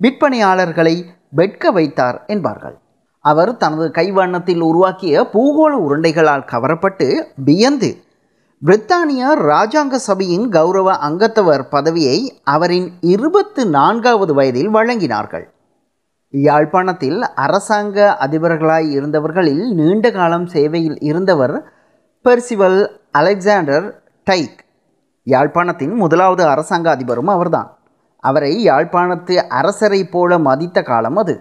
விற்பனையாளர்களை 0.02 0.96
வெட்க 1.30 1.72
வைத்தார் 1.72 2.24
என்பார்கள். 2.28 2.78
அவர் 3.25 3.58
தனது 3.58 3.92
கைவண்ணத்தில் 3.92 4.60
உருவாக்கிய 4.60 5.24
பூகோள 5.34 5.74
உருண்டைகளால் 5.88 6.48
கவரப்பட்டு 6.51 7.28
வியந்து 7.36 8.04
பிரித்தானிய 8.66 9.22
இராஜாங்க 9.36 9.96
சபையின் 9.96 10.50
கௌரவ 10.50 10.94
அங்கத்தவர் 11.10 11.63
பதவியை 11.70 12.42
அவரின் 12.44 12.92
இருபத்து 13.01 13.68
நான்காவது 13.68 14.34
வயதில் 14.34 14.74
வழங்கினார்கள். 14.74 15.46
யாழ்ப்பாணத்தில் 16.30 17.22
அரசாங்க 17.36 18.18
அதிபர்களாய் 18.20 18.90
இருந்தவர்களில் 18.90 19.74
நீண்ட 19.74 20.12
காலம் 20.12 20.48
சேவையில் 20.48 21.00
இருந்தவர் 21.00 21.56
பெர்சிவல் 22.25 22.88
அலெக்சாண்டர் 23.12 24.04
டைக். 24.24 24.60
யாழ்ப்பாணத்தின் 25.28 25.96
முதலாவது 25.96 26.44
அரசாங்க 26.46 26.90
அதிபரும் 26.90 27.28
அவர்தான். 27.28 27.78
அவரை 28.24 28.70
யாழ்ப்பாணத்து 28.70 29.36
அரசரை 29.36 30.06
போல 30.06 30.38
மதித்த 30.38 30.82
காலம் 30.82 31.16
அது. 31.16 31.36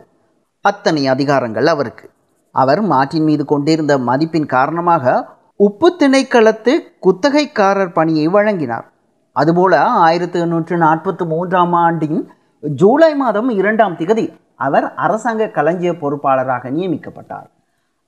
அத்தனை 0.61 1.11
அதிகாரங்கள் 1.11 1.65
அவருக்கு. 1.65 2.11
அவர் 2.51 2.81
மாட்டின் 2.81 3.23
மீது 3.23 3.45
கொண்டிருந்த 3.45 3.99
மதிப்பின் 3.99 4.47
காரணமாக 4.47 5.29
உப்பு 5.57 5.97
திணைக்களத்து 5.99 6.73
குத்தகைக்காரர் 7.03 7.93
பணியை 7.93 8.29
வழங்கினார். 8.29 8.85
அதுபோல 9.33 9.83
ஆயிரத்தி 9.83 10.39
எண்ணூற்று 10.39 10.77
நாற்பத்தி 10.77 11.27
மூன்றாம் 11.27 11.73
ஆண்டின் 11.73 12.31
ஜூலை 12.61 13.15
மாதம் 13.15 13.49
இரண்டாம் 13.49 13.97
திகதி 13.97 14.33
அவர் 14.55 14.95
அரசாங்க 14.95 15.49
களஞ்சிய 15.49 15.93
பொறுப்பாளராக 15.93 16.71
நியமிக்கப்பட்டார். 16.71 17.49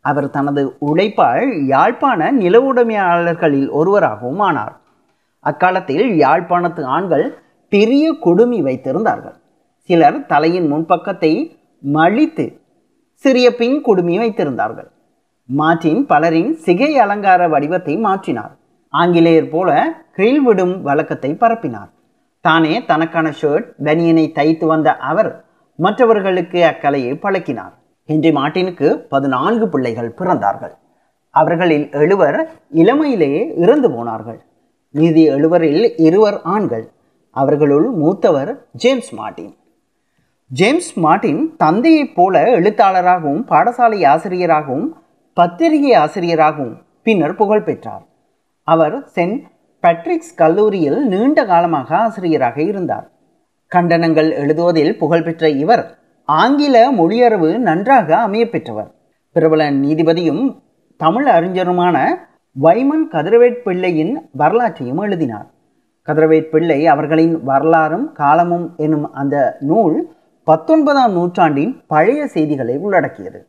அவர் 0.00 0.30
தனது 0.30 0.76
உழைப்பால் 0.78 1.66
யாழ்ப்பாண 1.66 2.30
நில 2.30 2.73
உடைமையாளர்களில் 2.73 3.68
ஒருவராகவும் 3.71 4.38
ஆனார். 4.38 4.80
அக்காலத்தில் 5.40 6.18
யாழ்ப்பாணத்து 6.18 6.85
ஆண்கள் 6.85 7.38
பெரிய 7.68 8.16
கொடுமி 8.21 8.62
வைத்திருந்தார்கள். 8.62 9.37
சிலர் 9.75 10.26
தலையின் 10.26 10.66
முன்பக்கத்தை 10.66 11.61
மழித்து 11.83 12.61
சிறிய 13.15 13.55
பின் 13.55 13.81
குடுமி 13.81 14.19
வைத்திருந்தார்கள். 14.19 14.91
மார்ட்டின் 15.45 16.07
பலரின் 16.07 16.55
சிகை 16.55 16.99
அலங்கார 16.99 17.49
வடிவத்தை 17.49 17.97
மாற்றினார். 17.97 18.51
ஆங்கிலேயர் 18.89 19.49
போல 19.49 19.95
கிரில் 20.17 20.43
விடும் 20.43 20.83
வழக்கத்தை 20.83 21.31
பரப்பினார். 21.31 21.91
தானே 22.41 22.85
தனக்கான 22.85 23.33
ஷர்ட் 23.41 23.69
பனியனை 23.85 24.33
தைத்து 24.33 24.67
வந்த 24.67 24.97
அவர் 24.97 25.45
மற்றவர்களுக்கு 25.75 26.62
அக்கலையை 26.62 27.15
பழக்கினார். 27.21 27.75
ஹென்றி 28.07 28.31
மார்ட்டினுக்கு 28.31 28.95
பதினான்கு 29.09 29.69
பிள்ளைகள் 29.69 30.15
பிறந்தார்கள். 30.19 30.75
அவர்களில் 31.31 31.91
எழுவர் 31.93 32.51
இளமையிலேயே 32.75 33.57
இறந்து 33.57 33.91
போனார்கள். 33.91 34.43
மீதி 34.91 35.29
எழுவரில் 35.29 36.01
இருவர் 36.01 36.41
ஆண்கள். 36.43 36.91
அவர்களுள் 37.31 37.91
மூத்தவர் 37.91 38.67
ஜேம்ஸ் 38.73 39.15
மார்ட்டின். 39.15 39.57
ஜேம்ஸ் 40.59 40.94
மார்டின் 40.94 41.56
தந்தையைப் 41.56 42.14
போல 42.14 42.50
எழுத்தாளராகவும் 42.56 43.44
பாடசாலை 43.50 44.06
ஆசிரியராகவும் 44.06 44.97
பத்திரிகை 45.35 45.92
ஆசிரியராகவும் 45.94 46.75
பின்னர் 47.02 47.35
புகழ் 47.35 47.62
பெற்றார். 47.62 48.02
அவர் 48.62 48.97
சென்ட் 49.14 49.40
பேட்ரிக்ஸ் 49.80 50.35
கல்லூரியில் 50.37 51.06
நீண்ட 51.06 51.44
காலமாக 51.44 51.97
ஆசிரியராக 51.97 52.62
இருந்தார். 52.62 53.11
கண்டனங்கள் 53.75 54.30
எழுதுவதில் 54.42 54.99
புகழ்பெற்ற 54.99 55.49
இவர் 55.49 55.99
ஆங்கில 56.25 56.92
மொழியறிவு 56.92 57.59
நன்றாக 57.59 58.28
அமையப்பெற்றவர் 58.28 58.90
பிரபல 59.32 59.71
நீதிபதியும் 59.71 60.44
தமிழ் 60.97 61.28
அறிஞருமான 61.28 62.06
வைமன் 62.61 63.06
கதிரவேட் 63.11 63.61
பிள்ளையின் 63.66 64.28
வரலாற்றையும் 64.32 64.99
எழுதினார். 64.99 65.50
கதிரவேட் 66.09 66.50
பிள்ளை 66.54 66.87
அவர்களின் 66.87 67.44
வரலாறும் 67.44 68.12
காலமும் 68.12 68.75
எனும் 68.76 69.12
அந்த 69.12 69.56
நூல் 69.61 70.14
பத்தொன்பதாம் 70.44 71.12
நூற்றாண்டின் 71.12 71.82
பழைய 71.87 72.26
செய்திகளை 72.26 72.76
உள்ளடக்கியது. 72.76 73.46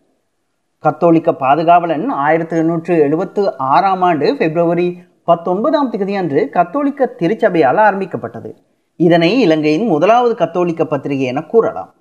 கத்தோலிக்க 0.79 1.33
பாதுகாவலன் 1.33 2.09
ஆயிரத்தி 2.09 2.57
எண்ணூற்று 2.57 2.97
எழுபத்து 2.97 3.57
ஆறாம் 3.57 4.01
ஆண்டு 4.01 4.35
பிப்ரவரி 4.37 4.97
பத்தொன்பதாம் 5.23 5.89
தேதி 5.89 6.15
அன்று 6.15 6.49
கத்தோலிக்க 6.49 7.05
திருச்சபையால் 7.19 7.77
ஆரம்பிக்கப்பட்டது. 7.77 8.55
இதனை 8.95 9.39
இலங்கையின் 9.39 9.87
முதலாவது 9.87 10.35
கத்தோலிக்க 10.35 10.85
பத்திரிகை 10.85 11.25
என 11.25 11.43
கூறலாம். 11.43 11.93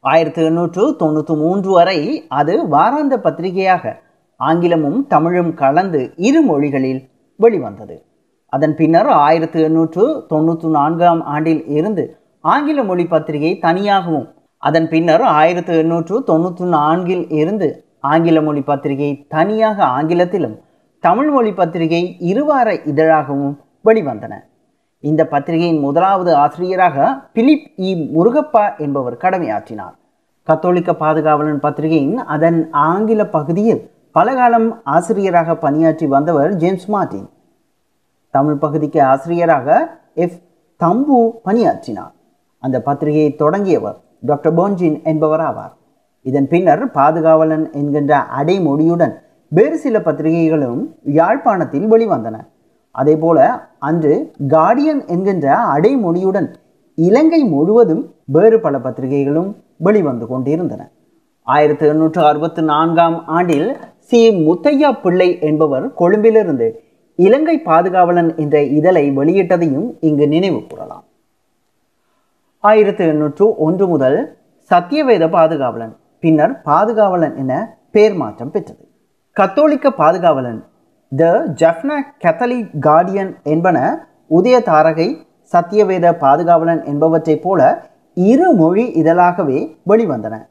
ஆயிரத்தி 0.00 0.42
எண்ணூற்று 0.42 0.96
தொண்ணூற்றி 1.00 1.36
மூன்று 1.36 1.70
வரை 1.70 2.26
அது 2.28 2.68
வாராந்த 2.68 3.16
பத்திரிகையாக 3.16 3.94
ஆங்கிலமும் 4.36 5.06
தமிழும் 5.06 5.54
கலந்து 5.54 6.12
இரு 6.16 6.42
மொழிகளில் 6.42 7.08
வெளிவந்தது. 7.36 8.02
அதன் 8.46 8.74
பின்னர் 8.74 9.06
ஆயிரத்தி 9.06 9.62
எண்ணூற்று 9.62 10.26
தொண்ணூற்றி 10.30 10.70
நான்காம் 10.70 11.24
ஆண்டில் 11.24 11.66
இருந்து 11.66 12.16
ஆங்கில 12.50 12.82
மொழி 12.88 13.04
பத்திரிகை 13.06 13.52
தனியாகவும் 13.58 14.26
அதன் 14.62 14.88
பின்னர் 14.88 15.24
ஆயிரத்தி 15.38 15.72
எண்ணூற்று 15.76 16.16
தொண்ணூற்றி 16.26 16.66
நான்கில் 16.76 17.24
இருந்து 17.40 17.68
ஆங்கில 18.12 18.38
மொழி 18.40 18.62
பத்திரிகை 18.62 19.10
தனியாக 19.34 19.78
ஆங்கிலத்திலும் 19.96 20.56
தமிழ் 21.04 21.30
மொழி 21.30 21.52
பத்திரிகை 21.52 22.02
இருவார 22.30 22.68
இதழாகவும் 22.92 23.54
வெளிவந்தன. 23.84 24.34
இந்த 25.04 25.22
பத்திரிகையின் 25.32 25.80
முதலாவது 25.80 26.30
ஆசிரியராக 26.44 26.96
பிலிப் 27.36 27.66
இ. 27.88 27.90
முருகப்பா 28.16 28.64
என்பவர் 28.78 29.16
கடமையாற்றினார். 29.24 29.94
கத்தோலிக்க 30.48 30.90
பாதுகாவலன் 31.04 31.64
பத்திரிகையின் 31.66 32.18
அதன் 32.34 32.60
ஆங்கில 32.88 33.22
பகுதியில் 33.36 33.82
பலகாலம் 34.16 34.68
ஆசிரியராக 34.96 35.56
பணியாற்றி 35.64 36.06
வந்தவர் 36.14 36.52
ஜேம்ஸ் 36.62 36.86
மார்ட்டின் 36.86 37.28
தமிழ் 38.34 38.60
பகுதிக்கு 38.64 39.00
ஆசிரியராக 39.12 39.66
எஃப். 40.24 40.38
தம்பு 40.80 41.18
பணியாற்றினார். 41.46 42.14
அந்த 42.58 42.82
பத்திரிகையை 42.82 43.34
தொடங்கியவர் 43.34 43.98
டாக்டர் 44.20 44.54
போன்ஜின் 44.54 45.04
என்பவர் 45.04 45.40
ஆவார் 45.40 45.74
இதன் 46.22 46.48
பின்னர் 46.48 46.90
பாதுகாவலன் 46.90 47.72
என்கின்ற 47.72 48.20
அடைமொழியுடன் 48.40 49.14
வேறு 49.48 49.76
சில 49.78 50.00
பத்திரிகைகளும் 50.00 50.80
யாழ்ப்பாணத்தில் 51.04 51.86
வெளிவந்தன. 51.92 52.36
அதேபோல 52.90 53.38
அன்று 53.78 54.32
கார்டியன் 54.48 55.02
என்கின்ற 55.06 55.56
அடைமொழியுடன் 55.74 56.48
இலங்கை 56.94 57.44
முழுவதும் 57.44 58.14
வேறு 58.24 58.60
பல 58.60 58.78
பத்திரிகைகளும் 58.78 59.56
வெளிவந்து 59.76 60.26
கொண்டிருந்தன. 60.26 60.90
ஆயிரத்தி 61.42 61.86
எண்ணூற்று 61.86 62.24
அறுபத்தி 62.24 62.62
நான்காம் 62.62 63.26
ஆண்டில் 63.26 63.76
சி. 63.98 64.20
முத்தையா 64.48 64.90
பிள்ளை 65.02 65.40
என்பவர் 65.40 65.94
கொழும்பிலிருந்து 65.94 66.68
இலங்கை 67.16 67.60
பாதுகாவலன் 67.60 68.36
என்ற 68.36 68.62
இதழை 68.62 69.10
வெளியிட்டதையும் 69.10 69.96
இங்கு 70.00 70.28
நினைவு 70.28 70.60
கூறலாம். 70.66 71.04
ஆயிரத்தி 72.60 73.04
எண்ணூற்று 73.04 73.56
ஒன்று 73.56 73.86
முதல் 73.88 74.38
சத்தியவேத 74.70 75.30
பாதுகாவலன் 75.30 75.96
பின்னர் 76.20 76.60
பாதுகாவலன் 76.64 77.36
என 77.36 77.78
பெயர் 77.90 78.14
மாற்றம் 78.14 78.50
பெற்றது. 78.50 78.88
கத்தோலிக்க 79.32 79.90
பாதுகாவலன் 79.90 80.64
த 81.16 81.24
ஜஃப்னா 81.54 81.96
கத்தலிக் 82.24 82.70
கார்டியன் 82.80 83.42
என்பன 83.42 84.06
உதய 84.30 84.58
தாரகை 84.70 85.16
சத்தியவேத 85.52 86.12
பாதுகாவலன் 86.12 86.82
என்பவற்றைப் 86.84 87.42
போல 87.42 87.90
இரு 88.14 88.52
மொழி 88.52 89.02
இதழாகவே 89.02 89.76
வெளிவந்தன. 89.86 90.48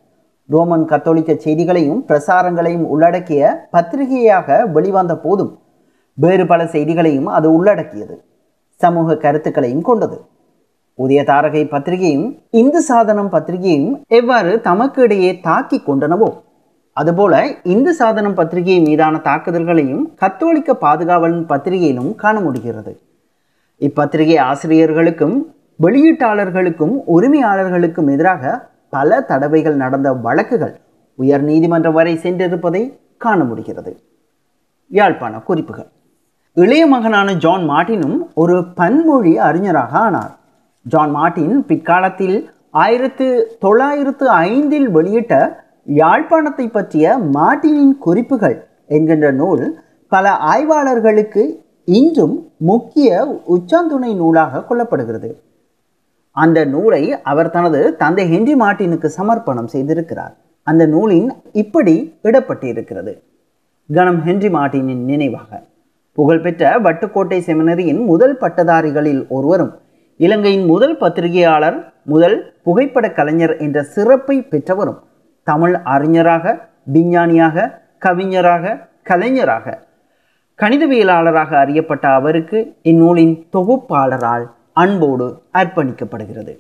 ரோமன் 0.50 0.86
கத்தோலிக்க 0.86 1.36
செய்திகளையும் 1.36 2.06
பிரசாரங்களையும் 2.08 2.84
உள்ளடக்கிய 2.84 3.68
பத்திரிகையாக 3.72 4.66
வெளிவந்த 4.66 5.18
போதும் 5.18 5.60
வேறு 6.14 6.48
பல 6.48 6.68
செய்திகளையும் 6.68 7.26
அது 7.26 7.54
உள்ளடக்கியது. 7.54 8.24
சமூக 8.76 9.18
கருத்துக்களையும் 9.18 9.82
கொண்டது. 9.82 10.26
உதய 10.98 11.22
தாரகை 11.24 11.68
பத்திரிகையும் 11.68 12.40
இந்து 12.52 12.82
சாதனம் 12.82 13.30
பத்திரிகையும் 13.30 14.04
எவ்வாறு 14.08 14.62
தமக்கு 14.62 15.04
இடையே 15.04 15.40
தாக்கி 15.40 15.84
கொண்டனவோ 15.88 16.30
அதுபோல 16.94 17.60
இந்து 17.64 17.94
சாதனம் 17.94 18.34
பத்திரிகை 18.34 18.80
மீதான 18.80 19.18
தாக்குதல்களையும் 19.18 20.14
கத்தோலிக்க 20.16 20.74
பாதுகாவலன் 20.74 21.46
பத்திரிகையிலும் 21.46 22.16
காண 22.16 22.40
முடிகிறது. 22.40 23.00
இப்பத்திரிகை 23.78 24.38
ஆசிரியர்களுக்கும் 24.38 25.36
வெளியீட்டாளர்களுக்கும் 25.84 26.96
உரிமையாளர்களுக்கும் 27.08 28.12
எதிராக 28.12 28.70
பல 28.90 29.22
தடவைகள் 29.22 29.76
நடந்த 29.76 30.14
வழக்குகள் 30.14 30.80
உயர் 31.16 31.42
நீதிமன்றம் 31.42 31.94
வரை 31.94 32.16
சென்றிருப்பதை 32.16 32.98
காண 33.18 33.44
முடிகிறது. 33.44 34.02
யாழ்ப்பாண 34.88 35.40
குறிப்புகள். 35.40 35.88
இளைய 36.54 36.88
மகனான 36.88 37.34
ஜான் 37.34 37.70
மார்ட்டினும் 37.70 38.18
ஒரு 38.34 38.66
பன்மொழி 38.76 39.38
அறிஞராக 39.38 39.98
ஆனார். 39.98 40.37
ஜான் 40.92 41.12
மார்ட்டின் 41.12 41.56
பிற்காலத்தில் 41.66 42.38
ஆயிரத்து 42.84 43.28
தொள்ளாயிரத்து 43.60 44.26
ஐந்தில் 44.50 44.90
வெளியிட்ட 44.90 45.36
யாழ்ப்பாணத்தை 46.02 46.66
பற்றிய 46.72 47.16
மார்ட்டினின் 47.38 47.94
குறிப்புகள் 47.98 48.58
என்கின்ற 48.88 49.28
நூல் 49.32 49.64
பல 50.12 50.26
ஆய்வாளர்களுக்கு 50.54 51.44
இன்றும் 52.00 52.36
முக்கிய 52.70 53.10
உச்சாந்துணை 53.56 54.12
நூலாக 54.16 54.64
கொள்ளப்படுகிறது. 54.70 55.30
அந்த 56.36 56.60
நூலை 56.66 57.02
அவர் 57.32 57.50
தனது 57.50 57.82
தந்தை 57.96 58.26
ஹென்றி 58.34 58.56
மார்ட்டினுக்கு 58.56 59.10
சமர்ப்பணம் 59.20 59.72
செய்திருக்கிறார். 59.74 60.34
அந்த 60.68 60.84
நூலின் 60.86 61.30
இப்படி 61.54 61.96
இடப்பட்டிருக்கிறது. 62.24 63.14
கணம் 63.90 64.22
ஹென்றி 64.22 64.50
மார்ட்டினின் 64.50 65.04
நினைவாக 65.12 65.62
புகழ்பெற்ற 66.18 66.64
வட்டுக்கோட்டை 66.86 67.40
செமினரியின் 67.48 68.02
முதல் 68.06 68.38
பட்டதாரிகளில் 68.38 69.22
ஒருவரும் 69.30 69.74
இலங்கையின் 70.20 70.66
முதல் 70.66 70.98
பத்திரிகையாளர் 70.98 71.94
முதல் 72.04 72.38
புகைப்பட 72.64 73.12
கலைஞர் 73.12 73.58
என்ற 73.58 73.84
சிறப்பை 73.84 74.42
பெற்றவரும் 74.42 75.00
தமிழ் 75.44 75.76
அறிஞராக 75.84 76.70
விஞ்ஞானியாக 76.84 77.82
கவிஞராக 78.00 78.78
கலைஞராக 79.04 79.76
கணிதவியலாளராக 80.60 81.52
அறியப்பட்ட 81.58 82.08
அவருக்கு 82.08 82.60
இந்நூலின் 82.82 83.48
தொகுப்பாளரால் 83.50 84.46
அன்போடு 84.74 85.28
அர்ப்பணிக்கப்படுகிறது. 85.54 86.54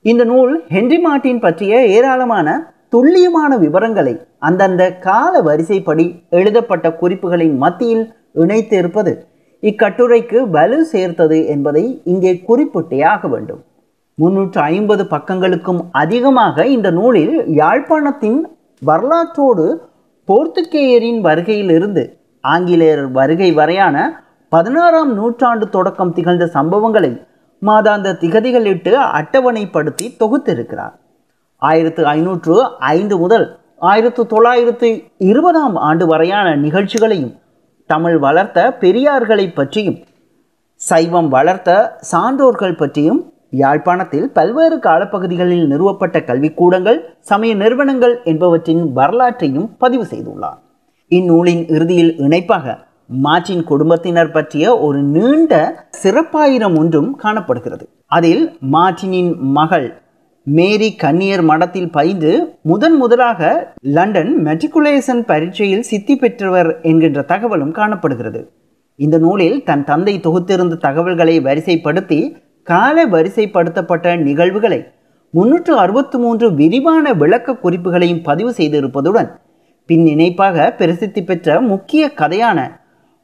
இந்த 0.00 0.24
நூல் 0.24 0.64
ஹென்றி 0.68 0.98
மார்ட்டின் 0.98 1.40
பற்றிய 1.40 1.86
ஏராளமான 1.86 2.48
துல்லியமான 2.88 3.56
விவரங்களை 3.56 4.14
அந்தந்த 4.38 4.82
கால 4.98 5.40
வரிசைப்படி 5.40 6.06
எழுதப்பட்ட 6.30 6.88
குறிப்புகளின் 7.00 7.56
மத்தியில் 7.56 8.14
இணைத்து 8.32 8.76
இருப்பது 8.76 9.12
இக்கட்டுரைக்கு 9.68 10.38
வலு 10.54 10.78
சேர்த்தது 10.92 11.36
என்பதை 11.46 11.84
இங்கே 12.12 12.32
குறிப்பிட்டே 12.48 12.98
ஆக 13.12 13.28
வேண்டும். 13.28 13.62
முன்னூற்று 14.18 14.60
ஐம்பது 14.60 15.04
பக்கங்களுக்கும் 15.10 15.80
அதிகமாக 16.02 16.66
இந்த 16.74 16.88
நூலில் 16.98 17.34
யாழ்ப்பாணத்தின் 17.60 18.40
வரலாற்றோடு 18.82 19.66
போர்த்துக்கேயரின் 20.28 21.20
வருகையிலிருந்து 21.26 22.04
ஆங்கிலேயர் 22.44 23.04
வருகை 23.10 23.50
வரையான 23.52 23.96
பதினாறாம் 24.52 25.12
நூற்றாண்டு 25.18 25.68
தொடக்கம் 25.68 26.12
திகழ்ந்த 26.12 26.44
சம்பவங்களை 26.56 27.12
மாதாந்த 27.62 28.08
திகதிகளிட்டு 28.22 28.92
அட்டவணைப்படுத்தி 29.18 30.06
தொகுத்திருக்கிறார். 30.20 30.94
ஆயிரத்து 31.62 32.02
ஐநூற்று 32.16 32.56
ஐந்து 32.96 33.16
முதல் 33.18 33.46
ஆயிரத்து 33.90 34.22
தொள்ளாயிரத்து 34.26 34.88
இருபதாம் 35.30 35.76
ஆண்டு 35.88 36.04
வரையான 36.06 36.48
நிகழ்ச்சிகளையும் 36.56 37.32
தமிழ் 37.86 38.18
வளர்த்த 38.18 38.76
பெரியார்களை 38.80 39.54
பற்றியும் 39.54 39.98
சைவம் 40.74 41.28
வளர்த்த 41.28 41.70
சான்றோர்கள் 42.12 42.76
பற்றியும் 42.76 43.20
யாழ்ப்பாணத்தில் 43.50 44.28
பல்வேறு 44.32 44.76
காலப்பகுதிகளில் 44.78 45.66
நிறுவப்பட்ட 45.66 46.18
கல்விக்கூடங்கள் 46.18 46.98
சமய 47.20 47.54
நிறுவனங்கள் 47.54 48.14
என்பவற்றின் 48.24 48.92
வரலாற்றையும் 48.92 49.68
பதிவு 49.78 50.04
செய்துள்ளார். 50.04 50.58
இந்நூலின் 51.08 51.66
இறுதியில் 51.66 52.12
இணைப்பாக 52.16 52.76
மாற்றின் 53.06 53.64
குடும்பத்தினர் 53.64 54.30
பற்றிய 54.30 54.78
ஒரு 54.78 55.02
நீண்ட 55.02 55.52
சிறப்பாயிரம் 56.02 56.76
ஒன்றும் 56.78 57.16
காணப்படுகிறது. 57.16 57.88
அதில் 58.06 58.58
மாற்றினின் 58.72 59.36
மகள் 59.36 60.03
மேரி 60.46 60.94
கன்னியர் 60.94 61.42
மடத்தில் 61.42 61.90
பயின்று 61.90 62.58
முதன் 62.62 62.96
முதலாக 62.96 63.72
லண்டன் 63.80 64.44
மெட்ரிகுலேஷன் 64.44 65.20
பரீட்சையில் 65.20 65.82
சித்தி 65.82 66.16
பெற்றவர் 66.16 66.80
என்கின்ற 66.80 67.22
தகவலும் 67.22 67.70
காணப்படுகிறது. 67.70 68.50
இந்த 68.96 69.18
நூலில் 69.18 69.62
தன் 69.62 69.84
தந்தை 69.84 70.20
தொகுத்திருந்த 70.20 70.76
தகவல்களை 70.76 71.40
வரிசைப்படுத்தி 71.40 72.36
கால 72.62 73.06
வரிசைப்படுத்தப்பட்ட 73.06 74.16
நிகழ்வுகளை 74.20 74.84
முன்னூற்று 75.30 75.78
அறுபத்தி 75.78 76.18
மூன்று 76.18 76.54
விரிவான 76.54 77.12
விளக்க 77.12 77.52
குறிப்புகளையும் 77.52 78.22
பதிவு 78.22 78.50
செய்திருப்பதுடன் 78.50 79.30
பின் 79.86 80.06
இணைப்பாக 80.06 80.72
பிரசித்தி 80.72 81.22
பெற்ற 81.22 81.60
முக்கிய 81.60 82.12
கதையான 82.16 82.70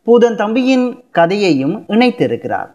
பூதன் 0.07 0.35
தம்பியின் 0.35 1.05
கதையையும் 1.11 1.85
இணைத்திருக்கிறார். 1.89 2.71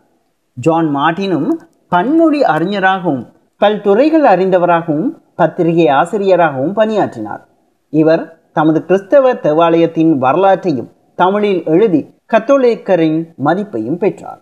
ஜான் 0.54 0.96
மார்டினும் 0.96 1.50
பன்மொழி 1.88 2.44
அறிஞராகவும் 2.44 3.34
பல்துறைகள் 3.64 4.26
அறிந்தவராகவும் 4.32 5.10
பத்திரிகை 5.36 5.88
ஆசிரியராகவும் 5.88 6.74
பணியாற்றினார். 6.74 7.44
இவர் 7.90 8.24
தமது 8.54 8.86
கிறிஸ்தவ 8.86 9.34
தேவாலயத்தின் 9.34 10.18
வரலாற்றையும் 10.18 10.90
தமிழில் 11.16 11.62
எழுதி 11.66 12.02
கத்தோலிக்கரின் 12.34 13.20
மதிப்பையும் 13.46 13.98
பெற்றார். 13.98 14.42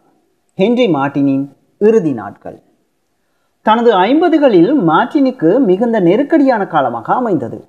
ஹென்றி 0.55 0.93
மார்ட்டினின் 0.93 1.45
இறுதி 1.77 2.13
நாட்கள். 2.13 2.61
தனது 3.61 3.91
ஐம்பதுகளில் 3.97 4.71
மார்ட்டினுக்கு 4.87 5.59
மிகுந்த 5.59 5.99
நெருக்கடியான 5.99 6.67
காலமாக 6.67 7.13
அமைந்தது. 7.13 7.67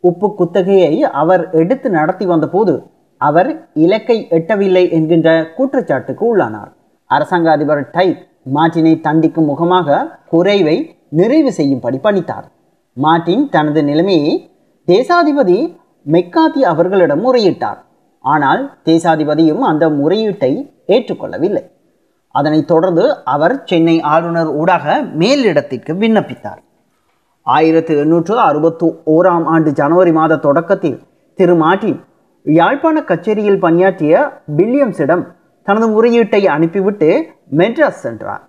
உப்பு 0.00 0.34
குத்தகையை 0.34 1.02
அவர் 1.02 1.50
எடுத்து 1.50 1.90
நடத்தி 1.90 2.26
வந்தபோது 2.26 2.82
அவர் 3.16 3.68
இலக்கை 3.74 4.26
எட்டவில்லை 4.30 4.90
என்கின்ற 4.90 5.28
குற்றச்சாட்டுக்கு 5.56 6.36
உள்ளானார். 6.36 6.72
அரசாங்க 7.06 7.50
அதிபர் 7.50 7.90
டைக் 7.90 8.22
மார்ட்டினை 8.46 8.94
தண்டிக்கும் 9.00 9.48
முகமாக 9.50 9.98
குறைவை 10.28 10.76
நிறைவு 11.08 11.52
செய்யும்படி 11.52 11.98
பணித்தார். 12.02 12.46
மார்ட்டின் 12.96 13.48
தனது 13.48 13.82
நிலைமையை 13.84 14.32
தேசாதிபதி 14.88 15.58
மெக்காத்தி 16.06 16.60
அவர்களிடம் 16.72 17.22
முறையிட்டார். 17.26 17.78
ஆனால் 18.24 18.62
தேசாதிபதியும் 18.84 19.60
அந்த 19.60 19.88
முறையீட்டை 19.90 20.52
ஏற்றுக்கொள்ளவில்லை. 20.86 21.64
அதனைத் 22.34 22.68
தொடர்ந்து 22.68 23.22
அவர் 23.24 23.64
சென்னை 23.64 24.00
ஆளுநர் 24.00 24.50
ஊடாக 24.60 25.02
மேலிடத்திற்கு 25.02 25.92
விண்ணப்பித்தார். 25.94 26.60
ஆயிரத்து 27.42 27.98
எண்ணூற்று 27.98 28.38
அறுபத்து 28.40 28.86
ஓராம் 29.06 29.44
ஆண்டு 29.44 29.72
ஜனவரி 29.72 30.12
மாத 30.12 30.36
தொடக்கத்தில் 30.36 30.98
திரு 31.38 31.54
மார்டின் 31.54 32.00
யாழ்ப்பாண 32.46 33.00
கச்சேரியில் 33.00 33.58
பணியாற்றிய 33.58 34.42
வில்லியம்ஸிடம் 34.56 35.24
தனது 35.64 35.86
முறையீட்டை 35.88 36.46
அனுப்பிவிட்டு 36.46 37.26
மெட்ராஸ் 37.56 38.02
சென்றார். 38.04 38.42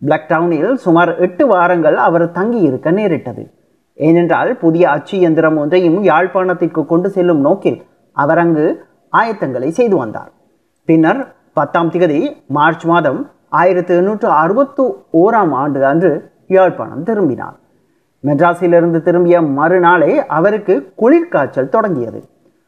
பிளாக் 0.00 0.28
டவுனில் 0.28 0.74
சுமார் 0.74 1.16
எட்டு 1.16 1.46
வாரங்கள் 1.46 1.96
அவர் 1.96 2.30
தங்கியிருக்க 2.30 2.90
நேரிட்டது. 2.90 3.50
ஏனென்றால் 3.94 4.56
புதிய 4.56 4.90
அச்சு 4.90 5.16
இயந்திரம் 5.18 5.56
ஒன்றையும் 5.56 6.04
யாழ்ப்பாணத்திற்கு 6.04 6.86
கொண்டு 6.86 7.10
செல்லும் 7.10 7.40
நோக்கில் 7.40 7.82
அவர் 8.12 8.38
அங்கு 8.38 8.84
ஆயத்தங்களை 9.12 9.68
செய்து 9.68 9.96
வந்தார். 9.96 10.30
பின்னர் 10.84 11.34
பத்தாம் 11.52 11.90
திகதி 11.90 12.36
மார்ச் 12.46 12.84
மாதம் 12.84 13.30
ஆயிரத்தி 13.48 13.94
எண்ணூற்று 13.94 14.28
அறுபத்து 14.28 14.84
ஓராம் 15.12 15.52
ஆண்டு 15.52 15.86
அன்று 15.86 16.30
யாழ்ப்பாணம் 16.46 17.02
திரும்பினார். 17.02 17.56
மெட்ராஸிலிருந்து 18.24 19.02
திரும்பிய 19.02 19.42
மறுநாளே 19.42 20.26
அவருக்கு 20.26 20.92
குளிர்காய்ச்சல் 20.98 21.68
தொடங்கியது. 21.68 22.24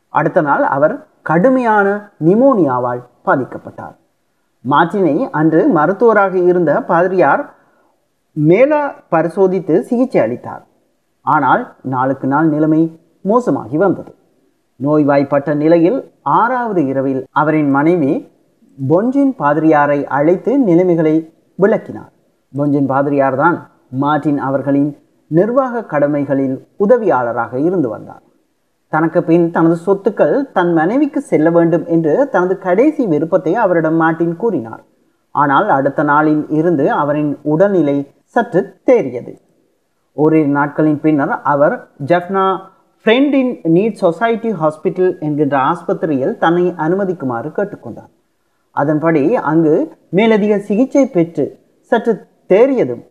அடுத்த 0.08 0.40
நாள் 0.40 0.62
அவர் 0.62 1.06
கடுமையான 1.22 2.10
நிமோனியாவால் 2.24 3.02
பாதிக்கப்பட்டார் 3.26 3.96
மார்டினை 4.72 5.16
அன்று 5.38 5.60
மருத்துவராக 5.76 6.34
இருந்த 6.50 6.72
பாதிரியார் 6.90 7.42
மேலா 8.36 8.82
பரிசோதித்து 9.12 9.74
சிகிச்சை 9.88 10.20
அளித்தார். 10.24 10.62
ஆனால் 11.26 11.62
நாளுக்கு 11.92 12.26
நாள் 12.32 12.48
நிலைமை 12.54 12.82
மோசமாகி 13.30 13.76
வந்தது. 13.82 14.12
நோய்வாய்ப்பட்ட 14.80 15.50
நிலையில் 15.62 15.98
ஆறாவது 16.38 16.82
இரவில் 16.92 17.20
அவரின் 17.40 17.70
மனைவி 17.76 18.12
பொன்ஜின் 18.78 19.32
பாதிரியாரை 19.40 19.98
அழைத்து 20.18 20.52
நிலைமைகளை 20.68 21.14
விளக்கினார். 21.58 22.12
பொன்ஜின் 22.54 22.88
பாதிரியார் 22.92 23.38
தான் 23.42 23.58
மார்ட்டின் 24.02 24.40
அவர்களின் 24.48 24.90
நிர்வாக 25.30 25.84
கடமைகளில் 25.92 26.56
உதவியாளராக 26.84 27.52
இருந்து 27.68 27.88
வந்தார். 27.88 28.22
தனக்கு 28.94 29.20
பின் 29.28 29.44
தனது 29.56 29.76
சொத்துக்கள் 29.86 30.34
தன் 30.56 30.72
மனைவிக்கு 30.78 31.20
செல்ல 31.30 31.50
வேண்டும் 31.56 31.84
என்று 31.94 32.14
தனது 32.34 32.54
கடைசி 32.66 33.02
விருப்பத்தை 33.12 33.52
அவரிடம் 33.64 33.98
மார்ட்டின் 34.02 34.36
கூறினார். 34.42 34.82
ஆனால் 35.34 35.68
அடுத்த 35.76 36.00
நாளில் 36.10 36.42
இருந்து 36.58 36.86
அவரின் 37.02 37.32
உடல்நிலை 37.52 37.96
சற்று 38.34 38.60
தேறியது. 38.88 39.32
ஓரிரு 40.16 40.50
நாட்களின் 40.58 41.00
பின்னர் 41.04 41.34
அவர் 41.52 41.74
Jaffna 42.10 42.44
friend 43.06 43.34
in 43.40 43.54
need 43.76 44.00
society 44.02 44.50
hospital 44.60 45.12
என்கின்ற 45.26 45.54
ஆஸ்பத்திரியில் 45.70 46.34
தன்னை 46.42 46.66
அனுமதிக்குமாறு 46.86 47.48
கேட்டுக்கொண்டார். 47.58 48.10
அதன்படி 48.76 49.22
அங்கு 49.52 49.74
மேலதிக 50.18 50.52
சிகிச்சை 50.68 51.04
பெற்று 51.16 51.46
சற்று 51.92 52.12
தேறியதும் 52.52 53.02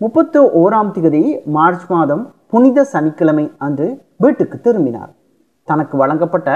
முப்பத்து 0.00 0.40
ஓராம் 0.60 0.92
திகதி 0.96 1.24
மார்ச் 1.56 1.86
மாதம் 1.94 2.22
புனித 2.52 2.84
சனிக்கிழமை 2.84 3.50
அன்று 3.58 3.86
வீட்டுக்கு 4.16 4.60
திரும்பினார். 4.60 5.12
தனக்கு 5.68 5.96
வழங்கப்பட்ட 5.96 6.48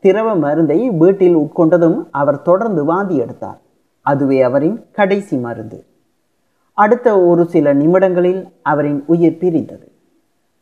திரவ 0.00 0.34
மருந்தை 0.34 0.90
வீட்டில் 0.90 1.36
உட்கொண்டதும் 1.36 2.08
அவர் 2.10 2.42
தொடர்ந்து 2.42 2.84
வாந்தி 2.84 3.16
எடுத்தார். 3.16 3.60
அதுவே 4.00 4.42
அவரின் 4.42 4.84
கடைசி 4.92 5.36
மருந்து. 5.36 5.78
அடுத்த 6.74 7.20
ஒரு 7.20 7.46
சில 7.46 7.72
நிமிடங்களில் 7.72 8.42
அவரின் 8.62 9.04
உயிர் 9.06 9.38
பிரிந்தது. 9.40 9.86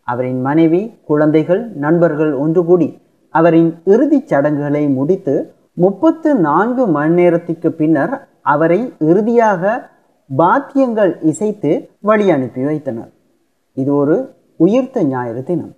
அவரின் 0.03 0.41
மனைவி 0.41 0.83
குழந்தைகள் 1.05 1.63
நண்பர்கள் 1.85 2.33
ஒன்று 2.45 2.65
கூடி 2.65 2.89
அவரின் 3.31 3.71
இறுதிச் 3.85 4.27
சடங்குகளை 4.27 4.89
முடித்து 4.89 5.55
முப்பத்து 5.73 6.35
நான்கு 6.49 6.87
மணி 6.87 7.15
நேரத்திற்கு 7.15 7.73
பின்னர் 7.73 8.29
அவரை 8.55 8.81
இறுதியாக 8.99 9.91
பாத்தியங்கள் 10.31 11.13
இசைத்து 11.23 11.89
வழி 12.01 12.31
அனுப்பி 12.31 12.65
வைத்தனர். 12.65 13.13
இது 13.73 13.95
ஒரு 13.95 14.17
உயிர்த்த 14.61 15.03
ஞாயிறு 15.05 15.43
தினம். 15.43 15.73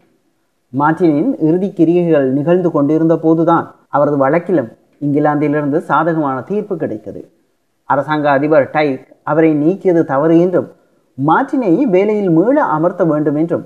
மார்டினின் 0.72 1.30
இறுதி 1.46 1.68
கிரியைகள் 1.78 2.26
நிகழ்ந்து 2.36 2.70
கொண்டிருந்த 2.70 3.14
போதுதான் 3.16 3.66
அவரது 3.88 4.16
வழக்கிலும் 4.24 4.70
இங்கிலாந்திலிருந்து 5.06 5.78
சாதகமான 5.90 6.36
தீர்ப்பு 6.50 6.74
கிடைத்தது. 6.76 7.20
அரசாங்க 7.88 8.26
அதிபர் 8.30 8.70
டைக் 8.70 9.02
அவரை 9.22 9.50
நீக்கியது 9.62 10.02
தவறு 10.04 10.34
என்றும் 10.44 10.68
மார்டினை 11.18 11.72
வேலையில் 11.94 12.30
மீள 12.30 12.56
அமர்த்த 12.76 13.04
வேண்டும் 13.04 13.38
என்றும் 13.42 13.64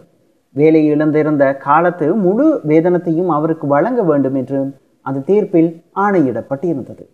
வேலை 0.55 0.83
இழந்திருந்த 0.93 1.45
காலத்து 1.57 2.07
முழு 2.25 2.47
வேதனத்தையும் 2.71 3.31
அவருக்கு 3.37 3.67
வழங்க 3.67 4.01
வேண்டும் 4.03 4.35
என்றும் 4.35 4.71
அந்த 5.07 5.25
தீர்ப்பில் 5.29 5.71
ஆணையிடப்பட்டிருந்தது. 5.97 7.05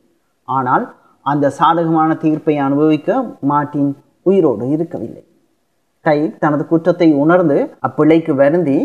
ஆனால் 0.48 0.84
அந்த 1.26 1.50
சாதகமான 1.50 2.11
தீர்ப்பை 2.24 2.54
அனுபவிக்க 2.66 3.18
மார்டின் 3.50 3.90
உயிரோடு 4.22 4.66
இருக்கவில்லை. 4.68 5.22
கை 6.09 6.18
தனது 6.42 6.64
குற்றத்தை 6.71 7.09
உணர்ந்து 7.23 7.59
அப்பிள்ளைக்கு 7.88 8.35
வருந்தி 8.42 8.79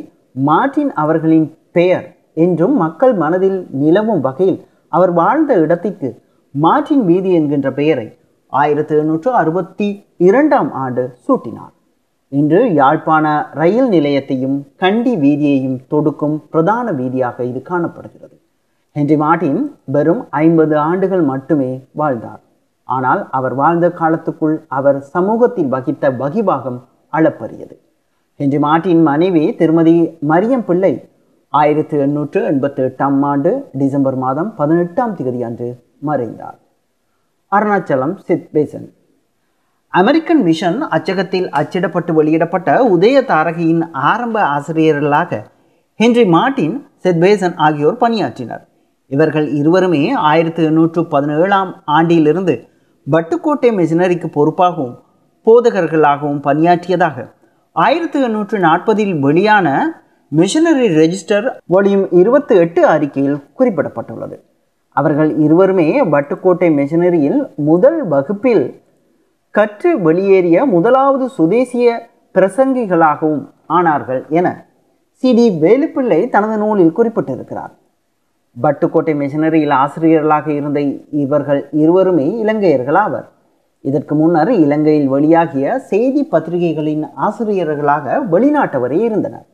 மார்டின் 0.47 0.91
அவர்களின் 1.01 1.47
பெயர் 1.77 2.05
என்றும் 2.43 2.75
மக்கள் 2.83 3.13
மனதில் 3.23 3.59
நிலவும் 3.81 4.21
வகையில் 4.27 4.59
அவர் 4.97 5.11
வாழ்ந்த 5.19 5.53
இடத்திற்கு 5.63 6.09
மார்டின் 6.55 7.03
வீதி 7.09 7.29
என்கின்ற 7.37 7.67
பெயரை 7.79 8.07
ஆயிரத்தி 8.53 8.93
எழுநூற்று 8.95 9.29
அறுபத்தி 9.39 9.87
இரண்டாம் 10.27 10.69
ஆண்டு 10.83 11.03
சூட்டினார். 11.25 11.71
இன்று 12.31 12.59
யாழ்ப்பாண 12.79 13.25
ரயில் 13.59 13.89
நிலையத்தையும் 13.95 14.57
கண்டி 14.81 15.13
வீதியையும் 15.23 15.79
தொடுக்கும் 15.91 16.35
பிரதான 16.53 16.85
வீதியாக 16.99 17.37
இது 17.51 17.61
காணப்படுகிறது. 17.69 18.35
ஹென்றி 18.95 19.17
மார்டின் 19.23 19.61
வெறும் 19.95 20.23
ஐம்பது 20.43 20.75
ஆண்டுகள் 20.89 21.23
மட்டுமே 21.31 21.71
வாழ்ந்தார். 22.01 22.41
ஆனால் 22.89 23.21
அவர் 23.37 23.55
வாழ்ந்த 23.61 23.87
காலத்துக்குள் 23.99 24.55
அவர் 24.79 24.99
சமூகத்தில் 25.15 25.71
வகித்த 25.75 26.11
வகிபாகம் 26.21 26.79
அளப்பரியது 27.17 27.75
ஹென்றி 28.39 28.59
மார்ட்டின் 28.59 29.01
மனைவி 29.01 29.43
திருமதி 29.55 29.95
மரியம் 30.29 30.65
பிள்ளை 30.69 30.93
ஆயிரத்தி 31.53 31.97
எண்ணூற்று 31.97 32.39
எண்பத்தி 32.51 32.81
எட்டாம் 32.87 33.19
ஆண்டு 33.21 33.69
டிசம்பர் 33.77 34.15
மாதம் 34.15 34.55
பதினெட்டாம் 34.55 35.15
தேதி 35.15 35.43
அன்று 35.43 35.67
மறைந்தார். 35.99 36.57
அருணாச்சலம் 37.51 38.15
சித் 38.27 38.49
பேசன். 38.53 38.87
அமெரிக்கன் 39.93 40.41
மிஷன் 40.41 40.81
அச்சகத்தில் 40.81 41.47
அச்சிடப்பட்டு 41.59 42.11
வெளியிடப்பட்ட 42.11 42.69
உதய 42.95 43.17
தாரகையின் 43.31 43.83
ஆரம்ப 43.91 44.37
ஆசிரியர்களாக 44.55 45.41
ஹென்றி 45.99 46.25
மார்ட்டின் 46.25 46.75
செத்பேசன் 47.03 47.55
ஆகியோர் 47.55 48.01
பணியாற்றினர். 48.01 48.63
இவர்கள் 49.11 49.47
இருவருமே 49.59 50.03
ஆயிரத்தி 50.11 50.63
எண்ணூற்று 50.63 51.01
பதினேழாம் 51.05 51.71
ஆண்டிலிருந்து 51.85 52.55
பட்டுக்கோட்டை 53.11 53.69
மிஷினரிக்கு 53.79 54.27
பொறுப்பாகவும் 54.27 54.95
போதகர்களாகவும் 55.45 56.39
பணியாற்றியதாக. 56.39 57.25
ஆயிரத்தி 57.71 58.21
எண்ணூற்று 58.21 58.59
நாற்பதில் 58.59 59.19
வெளியான 59.19 60.01
மிஷனரி 60.27 60.87
ரெஜிஸ்டர் 60.87 61.47
வால்யூம் 61.73 62.07
இருபத்தி 62.11 62.55
எட்டு 62.55 62.87
அறிக்கையில் 62.87 63.43
குறிப்பிடப்பட்டுள்ளது. 63.59 64.39
அவர்கள் 64.89 65.37
இருவருமே 65.37 66.03
வட்டுக்கோட்டை 66.03 66.69
மிஷனரியில் 66.73 67.55
முதல் 67.55 68.07
வகுப்பில் 68.07 68.81
கற்று 69.49 69.99
வெளியேறிய 69.99 70.65
முதலாவது 70.65 71.29
சுதேசிய 71.29 72.09
பிரசங்கிகளாகவும் 72.35 73.49
ஆனார்கள் 73.69 74.27
என 74.29 74.65
சி. 75.11 75.33
டி. 75.33 75.49
வேலுப்பிள்ளை 75.61 76.29
தனது 76.29 76.57
நூலில் 76.57 76.97
குறிப்பிட்டிருக்கிறார். 76.97 77.73
பட்டுக்கோட்டை 78.61 79.13
மிஷனரியில் 79.15 79.73
ஆசிரியர்களாக 79.73 80.51
இருந்த 80.51 80.79
இவர்கள் 81.11 81.69
இருவருமே 81.71 82.37
இலங்கையர்கள் 82.39 82.95
ஆவர் 82.95 83.31
இதற்கு 83.89 84.15
முன்னர் 84.15 84.51
இலங்கையில் 84.65 85.09
வெளியாகிய 85.11 85.75
செய்தி 85.91 86.21
பத்திரிகைகளின் 86.31 87.03
ஆசிரியர்களாக 87.27 88.19
வெளிநாட்டவரே 88.31 88.99
இருந்தனர். 89.07 89.45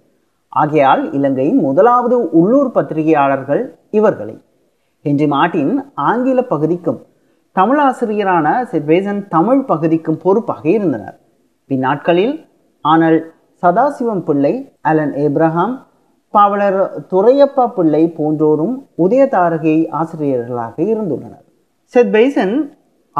ஆகையால் 0.50 1.04
இலங்கையின் 1.14 1.60
முதலாவது 1.68 2.18
உள்ளூர் 2.40 2.72
பத்திரிகையாளர்கள் 2.72 3.64
இவர்களே. 3.92 4.36
ஹென்றி 5.06 5.28
மார்ட்டின் 5.28 5.74
ஆங்கில 5.94 6.40
பகுதிக்கும் 6.44 7.00
தமிழ் 7.52 7.80
ஆசிரியரான 7.80 8.48
செட்வேசன் 8.72 9.22
தமிழ் 9.28 9.64
பகுதிக்கும் 9.72 10.20
பொறுப்பாக 10.24 10.64
இருந்தனர். 10.70 11.18
பின்னாட்களில் 11.68 12.36
ஆனால் 12.86 13.20
சதாசிவம் 13.62 14.26
பிள்ளை 14.30 14.54
அலன் 14.82 15.14
ஏப்ரஹாம் 15.26 15.76
பாவலர் 16.34 16.80
துரையப்பா 17.12 17.66
பிள்ளை 17.68 18.04
போன்றோரும் 18.18 18.76
உதயதாரகை 18.98 19.78
ஆசிரியர்களாக 20.02 20.76
இருந்துள்ளனர். 20.84 21.46
செத் 21.94 22.14
பெய்சன் 22.16 22.56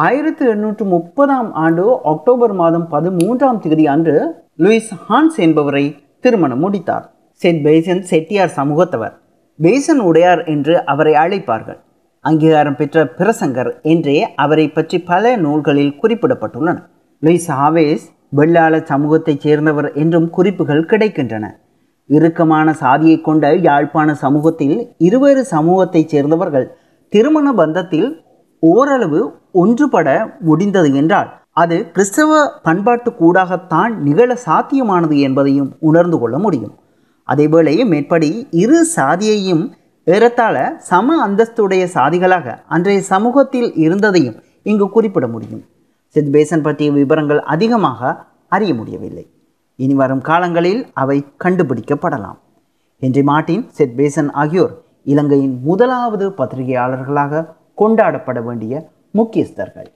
ஆயிரத்தி 0.04 0.46
எண்ணூற்று 0.46 0.84
முப்பதாம் 0.86 1.48
ஆண்டு 1.64 1.84
அக்டோபர் 2.04 2.52
மாதம் 2.60 2.86
பதிமூன்றாம் 2.92 3.58
தேதி 3.64 3.86
அன்று 3.94 4.16
லூயிஸ் 4.58 4.92
ஹான்ஸ் 5.08 5.38
என்பவரை 5.46 5.84
திருமணம் 6.20 6.60
முடித்தார். 6.60 7.06
செட் 7.42 7.62
பெய்சன் 7.66 8.02
செட்டியார் 8.12 8.54
சமூகத்தவர். 8.56 9.16
பேசன் 9.60 10.02
உடையார் 10.10 10.44
என்று 10.54 10.76
அவரை 10.86 11.14
அழைப்பார்கள். 11.14 11.80
அங்கீகாரம் 12.26 12.76
பெற்ற 12.76 13.04
பிரசங்கர் 13.18 13.72
என்றே 13.94 14.16
அவரை 14.46 14.68
பற்றி 14.70 15.00
பல 15.12 15.34
நூல்களில் 15.46 15.98
குறிப்பிடப்பட்டுள்ளன. 16.02 16.78
லூயிஸ் 17.24 17.50
ஹாவேஸ் 17.60 18.06
வெள்ளாள 18.38 18.82
சமூகத்தைச் 18.92 19.44
சேர்ந்தவர் 19.48 19.90
என்றும் 20.04 20.30
குறிப்புகள் 20.30 20.88
கிடைக்கின்றன. 20.94 21.46
இறுக்கமான 22.10 22.70
சாதியை 22.84 23.20
கொண்ட 23.22 23.54
யாழ்ப்பாண 23.68 24.10
சமூகத்தில் 24.24 24.78
இருவேறு 25.08 25.44
சமூகத்தைச் 25.52 26.12
சேர்ந்தவர்கள் 26.14 26.68
திருமண 27.14 27.48
பந்தத்தில் 27.60 28.10
ஓரளவு 28.60 29.20
ஒன்றுபட 29.54 30.40
முடிந்தது 30.40 30.96
என்றால் 30.96 31.30
அது 31.52 31.92
கிறிஸ்தவ 31.92 32.32
பண்பாட்டு 32.64 33.10
கூடாகத்தான் 33.12 33.96
நிகழ 33.96 34.38
சாத்தியமானது 34.46 35.20
என்பதையும் 35.20 35.72
உணர்ந்து 35.80 36.20
கொள்ள 36.20 36.38
முடியும். 36.40 36.74
அதேவேளை 37.28 37.86
மேற்படி 37.86 38.48
இரு 38.52 38.88
சாதியையும் 38.96 39.64
ஏறத்தாழ 40.04 40.76
சம 40.78 41.28
அந்தஸ்துடைய 41.28 41.84
சாதிகளாக 41.94 42.58
அன்றைய 42.68 43.02
சமூகத்தில் 43.02 43.74
இருந்ததையும் 43.76 44.36
இங்கு 44.64 44.90
குறிப்பிட 44.90 45.28
முடியும். 45.28 45.64
சித்பேசன் 46.16 46.62
பற்றிய 46.62 46.92
விவரங்கள் 46.92 47.42
அதிகமாக 47.42 48.26
அறிய 48.48 48.74
முடியவில்லை. 48.74 49.26
இனி 49.76 49.94
வரும் 49.94 50.22
காலங்களில் 50.22 50.88
அவை 50.94 51.26
கண்டுபிடிக்கப்படலாம். 51.44 52.40
ஹென்றி 53.00 53.24
மார்ட்டின் 53.24 53.70
செத்பேசன் 53.78 54.32
ஆகியோர் 54.32 54.74
இலங்கையின் 55.04 55.60
முதலாவது 55.64 56.30
பத்திரிகையாளர்களாக 56.30 57.58
கொண்டாடப்பட 57.82 58.40
வேண்டிய 58.42 58.74
முக்கியஸ்தர்கள். 59.20 59.90